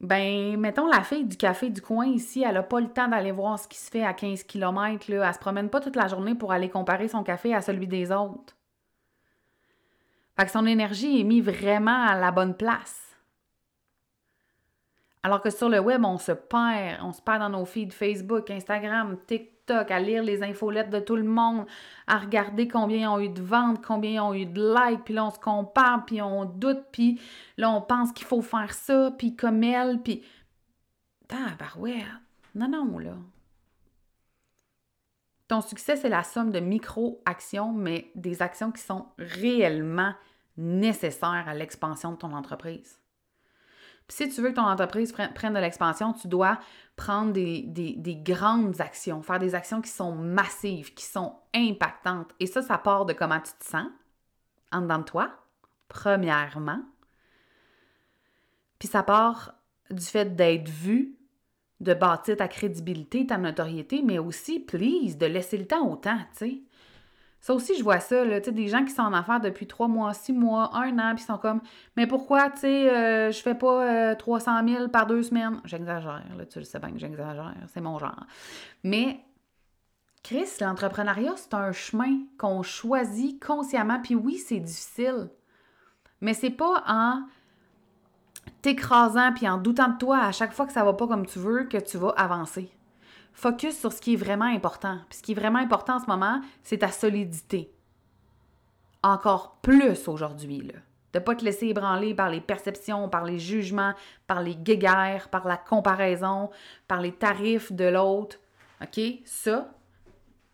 ben, 0.00 0.56
mettons 0.56 0.86
la 0.86 1.02
fille 1.02 1.24
du 1.24 1.36
café 1.36 1.68
du 1.68 1.82
coin 1.82 2.06
ici, 2.06 2.42
elle 2.42 2.54
n'a 2.54 2.62
pas 2.62 2.80
le 2.80 2.88
temps 2.88 3.08
d'aller 3.08 3.32
voir 3.32 3.58
ce 3.58 3.68
qui 3.68 3.78
se 3.78 3.90
fait 3.90 4.02
à 4.02 4.14
15 4.14 4.44
km. 4.44 5.10
Là. 5.10 5.28
Elle 5.28 5.34
se 5.34 5.38
promène 5.38 5.68
pas 5.68 5.80
toute 5.80 5.96
la 5.96 6.08
journée 6.08 6.34
pour 6.34 6.52
aller 6.52 6.70
comparer 6.70 7.08
son 7.08 7.22
café 7.22 7.54
à 7.54 7.60
celui 7.60 7.86
des 7.86 8.10
autres. 8.10 8.56
Fait 10.40 10.46
que 10.46 10.52
son 10.52 10.64
énergie 10.64 11.20
est 11.20 11.24
mise 11.24 11.44
vraiment 11.44 12.06
à 12.06 12.18
la 12.18 12.30
bonne 12.30 12.56
place. 12.56 13.14
Alors 15.22 15.42
que 15.42 15.50
sur 15.50 15.68
le 15.68 15.80
web, 15.80 16.02
on 16.02 16.16
se 16.16 16.32
perd. 16.32 16.98
On 17.02 17.12
se 17.12 17.20
perd 17.20 17.40
dans 17.40 17.50
nos 17.50 17.66
feeds 17.66 17.90
Facebook, 17.90 18.48
Instagram, 18.48 19.18
TikTok, 19.26 19.90
à 19.90 20.00
lire 20.00 20.22
les 20.22 20.42
infolettes 20.42 20.88
de 20.88 20.98
tout 20.98 21.16
le 21.16 21.24
monde, 21.24 21.66
à 22.06 22.16
regarder 22.16 22.68
combien 22.68 23.00
ils 23.00 23.06
ont 23.06 23.20
eu 23.20 23.28
de 23.28 23.42
ventes, 23.42 23.84
combien 23.84 24.12
ils 24.12 24.20
ont 24.20 24.32
eu 24.32 24.46
de 24.46 24.74
likes, 24.74 25.04
puis 25.04 25.12
là, 25.12 25.26
on 25.26 25.30
se 25.30 25.38
compare, 25.38 26.06
puis 26.06 26.22
on 26.22 26.46
doute, 26.46 26.86
puis 26.90 27.20
là, 27.58 27.70
on 27.70 27.82
pense 27.82 28.10
qu'il 28.10 28.26
faut 28.26 28.40
faire 28.40 28.72
ça, 28.72 29.10
puis 29.18 29.36
comme 29.36 29.62
elle, 29.62 30.00
puis... 30.00 30.22
ouais. 31.76 32.02
Non, 32.54 32.66
non, 32.66 32.98
là. 32.98 33.12
Ton 35.48 35.60
succès, 35.60 35.96
c'est 35.96 36.08
la 36.08 36.22
somme 36.22 36.50
de 36.50 36.60
micro-actions, 36.60 37.72
mais 37.72 38.10
des 38.14 38.40
actions 38.40 38.72
qui 38.72 38.80
sont 38.80 39.04
réellement 39.18 40.14
nécessaire 40.56 41.44
à 41.46 41.54
l'expansion 41.54 42.12
de 42.12 42.16
ton 42.16 42.32
entreprise. 42.32 43.00
Puis 44.10 44.16
si 44.16 44.28
tu 44.28 44.42
veux 44.42 44.50
que 44.50 44.56
ton 44.56 44.66
entreprise 44.66 45.12
prenne 45.12 45.54
de 45.54 45.60
l'expansion, 45.60 46.12
tu 46.12 46.26
dois 46.26 46.58
prendre 46.96 47.32
des, 47.32 48.20
grandes 48.24 48.80
actions, 48.80 49.22
faire 49.22 49.38
des 49.38 49.54
actions 49.54 49.80
qui 49.80 49.90
sont 49.90 50.16
massives, 50.16 50.94
qui 50.94 51.04
sont 51.04 51.36
impactantes. 51.54 52.34
Et 52.40 52.46
ça, 52.46 52.60
ça 52.60 52.76
part 52.76 53.06
de 53.06 53.12
comment 53.12 53.38
tu 53.38 53.52
te 53.52 53.64
sens 53.64 53.86
en 54.72 54.82
dedans 54.82 54.98
de 54.98 55.04
toi, 55.04 55.30
premièrement. 55.86 56.82
Puis 58.80 58.88
ça 58.88 59.04
part 59.04 59.54
du 59.90 60.04
fait 60.04 60.34
d'être 60.34 60.68
vu, 60.68 61.16
de 61.78 61.94
bâtir 61.94 62.36
ta 62.36 62.48
crédibilité, 62.48 63.26
ta 63.28 63.38
notoriété, 63.38 64.02
mais 64.02 64.18
aussi, 64.18 64.58
please, 64.58 65.18
de 65.18 65.26
laisser 65.26 65.56
le 65.56 65.66
temps 65.66 65.88
au 65.88 65.94
temps, 65.94 66.18
tu 66.32 66.38
sais. 66.38 66.62
Ça 67.40 67.54
aussi, 67.54 67.74
je 67.76 67.82
vois 67.82 68.00
ça, 68.00 68.22
là, 68.24 68.38
des 68.38 68.68
gens 68.68 68.84
qui 68.84 68.92
sont 68.92 69.02
en 69.02 69.14
affaires 69.14 69.40
depuis 69.40 69.66
trois 69.66 69.88
mois, 69.88 70.12
six 70.12 70.32
mois, 70.32 70.70
un 70.76 70.98
an, 70.98 71.14
puis 71.14 71.24
sont 71.24 71.38
comme, 71.38 71.62
mais 71.96 72.06
pourquoi, 72.06 72.50
tu 72.50 72.60
sais, 72.60 72.90
euh, 72.90 73.32
je 73.32 73.40
fais 73.40 73.54
pas 73.54 74.14
300 74.14 74.62
euh, 74.62 74.68
000 74.68 74.88
par 74.88 75.06
deux 75.06 75.22
semaines? 75.22 75.60
J'exagère, 75.64 76.22
là, 76.36 76.44
tu 76.44 76.58
le 76.58 76.66
sais 76.66 76.78
bien 76.78 76.92
que 76.92 76.98
j'exagère, 76.98 77.54
c'est 77.68 77.80
mon 77.80 77.98
genre. 77.98 78.26
Mais, 78.84 79.20
Chris, 80.22 80.48
l'entrepreneuriat, 80.60 81.32
c'est 81.36 81.54
un 81.54 81.72
chemin 81.72 82.18
qu'on 82.36 82.62
choisit 82.62 83.42
consciemment, 83.42 84.00
puis 84.02 84.14
oui, 84.14 84.36
c'est 84.36 84.60
difficile, 84.60 85.30
mais 86.20 86.34
c'est 86.34 86.50
pas 86.50 86.84
en 86.86 87.22
t'écrasant 88.60 89.32
puis 89.32 89.48
en 89.48 89.56
doutant 89.56 89.88
de 89.88 89.96
toi 89.96 90.18
à 90.18 90.32
chaque 90.32 90.52
fois 90.52 90.66
que 90.66 90.72
ça 90.72 90.84
va 90.84 90.92
pas 90.92 91.06
comme 91.06 91.24
tu 91.24 91.38
veux 91.38 91.64
que 91.64 91.78
tu 91.78 91.96
vas 91.96 92.10
avancer 92.10 92.70
focus 93.32 93.78
sur 93.78 93.92
ce 93.92 94.00
qui 94.00 94.14
est 94.14 94.16
vraiment 94.16 94.44
important. 94.44 94.98
Puis 95.08 95.18
ce 95.18 95.22
qui 95.22 95.32
est 95.32 95.34
vraiment 95.34 95.58
important 95.58 95.96
en 95.96 96.00
ce 96.00 96.06
moment, 96.06 96.40
c'est 96.62 96.78
ta 96.78 96.90
solidité. 96.90 97.72
Encore 99.02 99.58
plus 99.62 100.08
aujourd'hui, 100.08 100.60
là. 100.60 100.74
De 101.12 101.18
ne 101.18 101.24
pas 101.24 101.34
te 101.34 101.44
laisser 101.44 101.66
ébranler 101.66 102.14
par 102.14 102.28
les 102.28 102.40
perceptions, 102.40 103.08
par 103.08 103.24
les 103.24 103.40
jugements, 103.40 103.94
par 104.28 104.42
les 104.42 104.54
guéguerres, 104.54 105.28
par 105.28 105.48
la 105.48 105.56
comparaison, 105.56 106.50
par 106.86 107.00
les 107.00 107.10
tarifs 107.10 107.72
de 107.72 107.86
l'autre. 107.86 108.38
OK? 108.80 109.00
Ça, 109.24 109.72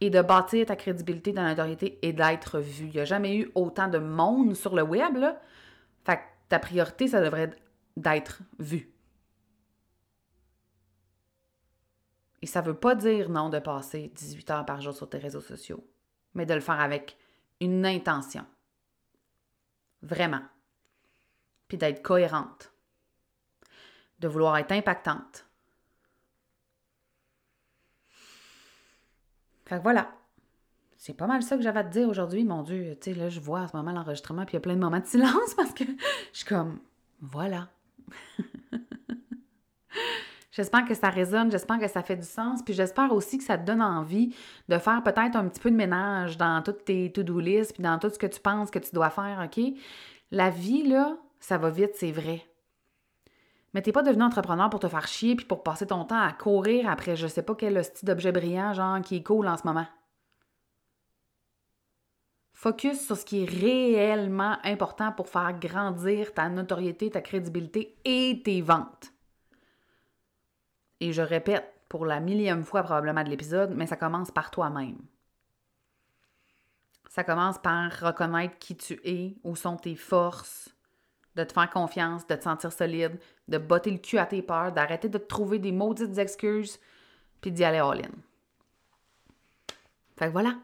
et 0.00 0.10
de 0.10 0.22
bâtir 0.22 0.66
ta 0.66 0.76
crédibilité 0.76 1.32
dans 1.32 1.46
l'autorité 1.46 1.98
et 2.02 2.12
d'être 2.12 2.58
vu. 2.58 2.86
Il 2.86 2.92
n'y 2.92 3.00
a 3.00 3.04
jamais 3.04 3.36
eu 3.36 3.50
autant 3.54 3.88
de 3.88 3.98
monde 3.98 4.54
sur 4.54 4.74
le 4.74 4.82
web, 4.82 5.16
là. 5.16 5.40
Fait 6.04 6.16
que 6.16 6.22
ta 6.48 6.58
priorité, 6.58 7.08
ça 7.08 7.20
devrait 7.20 7.42
être 7.42 7.58
d'être 7.96 8.40
vu. 8.58 8.90
Et 12.42 12.46
ça 12.46 12.62
ne 12.62 12.66
veut 12.66 12.76
pas 12.76 12.94
dire 12.94 13.28
non 13.30 13.48
de 13.48 13.58
passer 13.58 14.12
18 14.14 14.50
heures 14.50 14.66
par 14.66 14.80
jour 14.80 14.94
sur 14.94 15.08
tes 15.08 15.18
réseaux 15.18 15.40
sociaux, 15.40 15.84
mais 16.34 16.46
de 16.46 16.54
le 16.54 16.60
faire 16.60 16.80
avec 16.80 17.16
une 17.60 17.86
intention. 17.86 18.44
Vraiment. 20.02 20.42
Puis 21.68 21.78
d'être 21.78 22.02
cohérente. 22.02 22.72
de 24.18 24.28
vouloir 24.28 24.56
être 24.56 24.72
impactante. 24.72 25.46
Fait 29.66 29.76
que 29.76 29.82
voilà. 29.82 30.10
C'est 30.96 31.12
pas 31.12 31.26
mal 31.26 31.42
ça 31.42 31.56
que 31.56 31.62
j'avais 31.62 31.80
à 31.80 31.84
te 31.84 31.90
dire 31.90 32.08
aujourd'hui. 32.08 32.44
Mon 32.44 32.62
Dieu, 32.62 32.96
tu 33.00 33.12
sais, 33.12 33.16
là, 33.16 33.28
je 33.28 33.40
vois 33.40 33.60
à 33.60 33.68
ce 33.68 33.76
moment 33.76 33.92
l'enregistrement, 33.92 34.46
puis 34.46 34.54
il 34.54 34.56
y 34.56 34.58
a 34.58 34.60
plein 34.60 34.74
de 34.74 34.80
moments 34.80 35.00
de 35.00 35.06
silence 35.06 35.54
parce 35.56 35.74
que 35.74 35.84
je 35.84 36.38
suis 36.38 36.46
comme, 36.46 36.80
voilà. 37.20 37.68
J'espère 40.56 40.86
que 40.86 40.94
ça 40.94 41.10
résonne, 41.10 41.50
j'espère 41.50 41.78
que 41.78 41.86
ça 41.86 42.02
fait 42.02 42.16
du 42.16 42.26
sens, 42.26 42.62
puis 42.62 42.72
j'espère 42.72 43.12
aussi 43.12 43.36
que 43.36 43.44
ça 43.44 43.58
te 43.58 43.66
donne 43.66 43.82
envie 43.82 44.34
de 44.70 44.78
faire 44.78 45.02
peut-être 45.02 45.36
un 45.36 45.46
petit 45.48 45.60
peu 45.60 45.70
de 45.70 45.76
ménage 45.76 46.38
dans 46.38 46.62
toutes 46.62 46.86
tes 46.86 47.12
to-do 47.12 47.38
lists, 47.38 47.74
puis 47.74 47.82
dans 47.82 47.98
tout 47.98 48.08
ce 48.08 48.18
que 48.18 48.26
tu 48.26 48.40
penses 48.40 48.70
que 48.70 48.78
tu 48.78 48.94
dois 48.94 49.10
faire, 49.10 49.44
OK? 49.44 49.62
La 50.30 50.48
vie, 50.48 50.82
là, 50.88 51.18
ça 51.40 51.58
va 51.58 51.68
vite, 51.68 51.90
c'est 51.92 52.10
vrai. 52.10 52.42
Mais 53.74 53.82
t'es 53.82 53.92
pas 53.92 54.02
devenu 54.02 54.22
entrepreneur 54.22 54.70
pour 54.70 54.80
te 54.80 54.88
faire 54.88 55.06
chier 55.06 55.36
puis 55.36 55.44
pour 55.44 55.62
passer 55.62 55.88
ton 55.88 56.06
temps 56.06 56.22
à 56.22 56.32
courir 56.32 56.88
après 56.88 57.16
je 57.16 57.26
sais 57.26 57.42
pas 57.42 57.54
quel 57.54 57.84
style 57.84 58.08
d'objet 58.08 58.32
brillant, 58.32 58.72
genre, 58.72 59.02
qui 59.02 59.16
est 59.16 59.22
cool 59.22 59.48
en 59.48 59.58
ce 59.58 59.66
moment. 59.66 59.86
Focus 62.54 63.04
sur 63.04 63.18
ce 63.18 63.26
qui 63.26 63.42
est 63.42 63.50
réellement 63.50 64.56
important 64.64 65.12
pour 65.12 65.28
faire 65.28 65.52
grandir 65.60 66.32
ta 66.32 66.48
notoriété, 66.48 67.10
ta 67.10 67.20
crédibilité 67.20 67.94
et 68.06 68.40
tes 68.42 68.62
ventes. 68.62 69.12
Et 71.00 71.12
je 71.12 71.22
répète 71.22 71.72
pour 71.88 72.06
la 72.06 72.20
millième 72.20 72.64
fois 72.64 72.82
probablement 72.82 73.22
de 73.22 73.30
l'épisode, 73.30 73.74
mais 73.74 73.86
ça 73.86 73.96
commence 73.96 74.30
par 74.30 74.50
toi-même. 74.50 74.98
Ça 77.08 77.24
commence 77.24 77.58
par 77.58 77.90
reconnaître 78.00 78.58
qui 78.58 78.76
tu 78.76 79.00
es, 79.04 79.36
où 79.42 79.56
sont 79.56 79.76
tes 79.76 79.96
forces, 79.96 80.68
de 81.34 81.44
te 81.44 81.52
faire 81.52 81.70
confiance, 81.70 82.26
de 82.26 82.34
te 82.34 82.42
sentir 82.42 82.72
solide, 82.72 83.18
de 83.48 83.58
botter 83.58 83.90
le 83.90 83.98
cul 83.98 84.18
à 84.18 84.26
tes 84.26 84.42
peurs, 84.42 84.72
d'arrêter 84.72 85.08
de 85.08 85.18
te 85.18 85.26
trouver 85.26 85.58
des 85.58 85.72
maudites 85.72 86.18
excuses, 86.18 86.78
puis 87.40 87.52
d'y 87.52 87.64
aller 87.64 87.78
all-in. 87.78 88.10
Fait 90.18 90.26
que 90.26 90.32
voilà, 90.32 90.56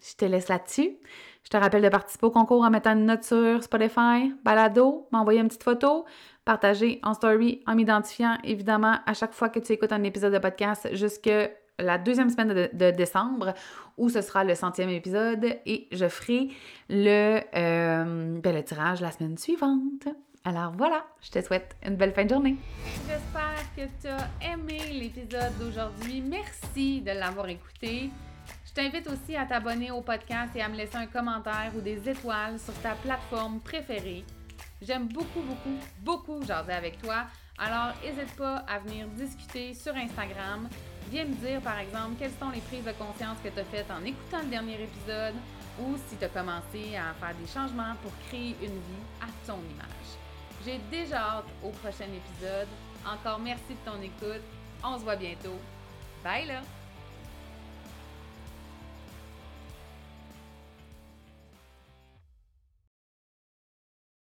je 0.00 0.14
te 0.14 0.24
laisse 0.24 0.48
là-dessus. 0.48 0.96
Je 1.44 1.48
te 1.48 1.56
rappelle 1.56 1.82
de 1.82 1.88
participer 1.88 2.26
au 2.26 2.30
concours 2.30 2.62
en 2.62 2.70
mettant 2.70 2.92
une 2.92 3.06
note 3.06 3.24
sur 3.24 3.62
Spotify, 3.62 4.32
balado, 4.44 5.08
m'envoyer 5.10 5.40
une 5.40 5.48
petite 5.48 5.64
photo, 5.64 6.04
partager 6.44 7.00
en 7.02 7.14
story 7.14 7.62
en 7.66 7.74
m'identifiant 7.74 8.36
évidemment 8.44 8.98
à 9.06 9.14
chaque 9.14 9.32
fois 9.32 9.48
que 9.48 9.58
tu 9.58 9.72
écoutes 9.72 9.92
un 9.92 10.02
épisode 10.02 10.32
de 10.32 10.38
podcast 10.38 10.88
jusque 10.94 11.30
la 11.78 11.98
deuxième 11.98 12.30
semaine 12.30 12.68
de, 12.72 12.90
décembre 12.90 13.54
où 13.96 14.08
ce 14.08 14.20
sera 14.20 14.44
le 14.44 14.54
centième 14.54 14.90
épisode 14.90 15.44
et 15.66 15.88
je 15.92 16.08
ferai 16.08 16.48
le, 16.88 17.40
euh, 17.54 18.38
ben, 18.40 18.54
le 18.54 18.62
tirage 18.62 19.00
la 19.00 19.10
semaine 19.10 19.38
suivante. 19.38 20.08
Alors 20.44 20.72
voilà, 20.76 21.04
je 21.20 21.30
te 21.30 21.40
souhaite 21.42 21.76
une 21.86 21.96
belle 21.96 22.12
fin 22.12 22.24
de 22.24 22.30
journée. 22.30 22.56
J'espère 23.06 23.74
que 23.76 23.82
tu 24.00 24.08
as 24.08 24.52
aimé 24.52 24.80
l'épisode 24.92 25.52
d'aujourd'hui. 25.58 26.22
Merci 26.22 27.02
de 27.02 27.10
l'avoir 27.10 27.48
écouté. 27.48 28.10
Je 28.70 28.74
t'invite 28.74 29.08
aussi 29.08 29.36
à 29.36 29.46
t'abonner 29.46 29.90
au 29.90 30.00
podcast 30.00 30.54
et 30.54 30.62
à 30.62 30.68
me 30.68 30.76
laisser 30.76 30.94
un 30.94 31.06
commentaire 31.06 31.72
ou 31.76 31.80
des 31.80 32.08
étoiles 32.08 32.56
sur 32.60 32.72
ta 32.74 32.94
plateforme 32.94 33.58
préférée. 33.58 34.24
J'aime 34.80 35.08
beaucoup, 35.08 35.40
beaucoup, 35.40 35.76
beaucoup 36.02 36.40
jaser 36.46 36.72
avec 36.72 37.02
toi. 37.02 37.24
Alors, 37.58 37.92
n'hésite 38.00 38.36
pas 38.36 38.58
à 38.68 38.78
venir 38.78 39.08
discuter 39.08 39.74
sur 39.74 39.92
Instagram. 39.96 40.68
Viens 41.10 41.24
me 41.24 41.34
dire, 41.34 41.60
par 41.62 41.80
exemple, 41.80 42.14
quelles 42.16 42.30
sont 42.38 42.50
les 42.50 42.60
prises 42.60 42.84
de 42.84 42.92
conscience 42.92 43.38
que 43.42 43.48
tu 43.48 43.58
as 43.58 43.64
faites 43.64 43.90
en 43.90 44.04
écoutant 44.04 44.38
le 44.40 44.50
dernier 44.50 44.80
épisode 44.84 45.34
ou 45.80 45.96
si 46.08 46.16
tu 46.16 46.24
as 46.24 46.28
commencé 46.28 46.94
à 46.94 47.12
faire 47.14 47.34
des 47.34 47.48
changements 47.52 47.96
pour 48.02 48.12
créer 48.28 48.54
une 48.62 48.68
vie 48.68 49.06
à 49.20 49.26
ton 49.48 49.58
image. 49.58 50.10
J'ai 50.64 50.78
déjà 50.92 51.18
hâte 51.18 51.50
au 51.64 51.70
prochain 51.70 52.04
épisode. 52.06 52.68
Encore 53.04 53.40
merci 53.40 53.70
de 53.70 53.90
ton 53.90 54.00
écoute. 54.00 54.44
On 54.84 54.96
se 54.96 55.02
voit 55.02 55.16
bientôt. 55.16 55.58
Bye 56.22 56.46
là! 56.46 56.79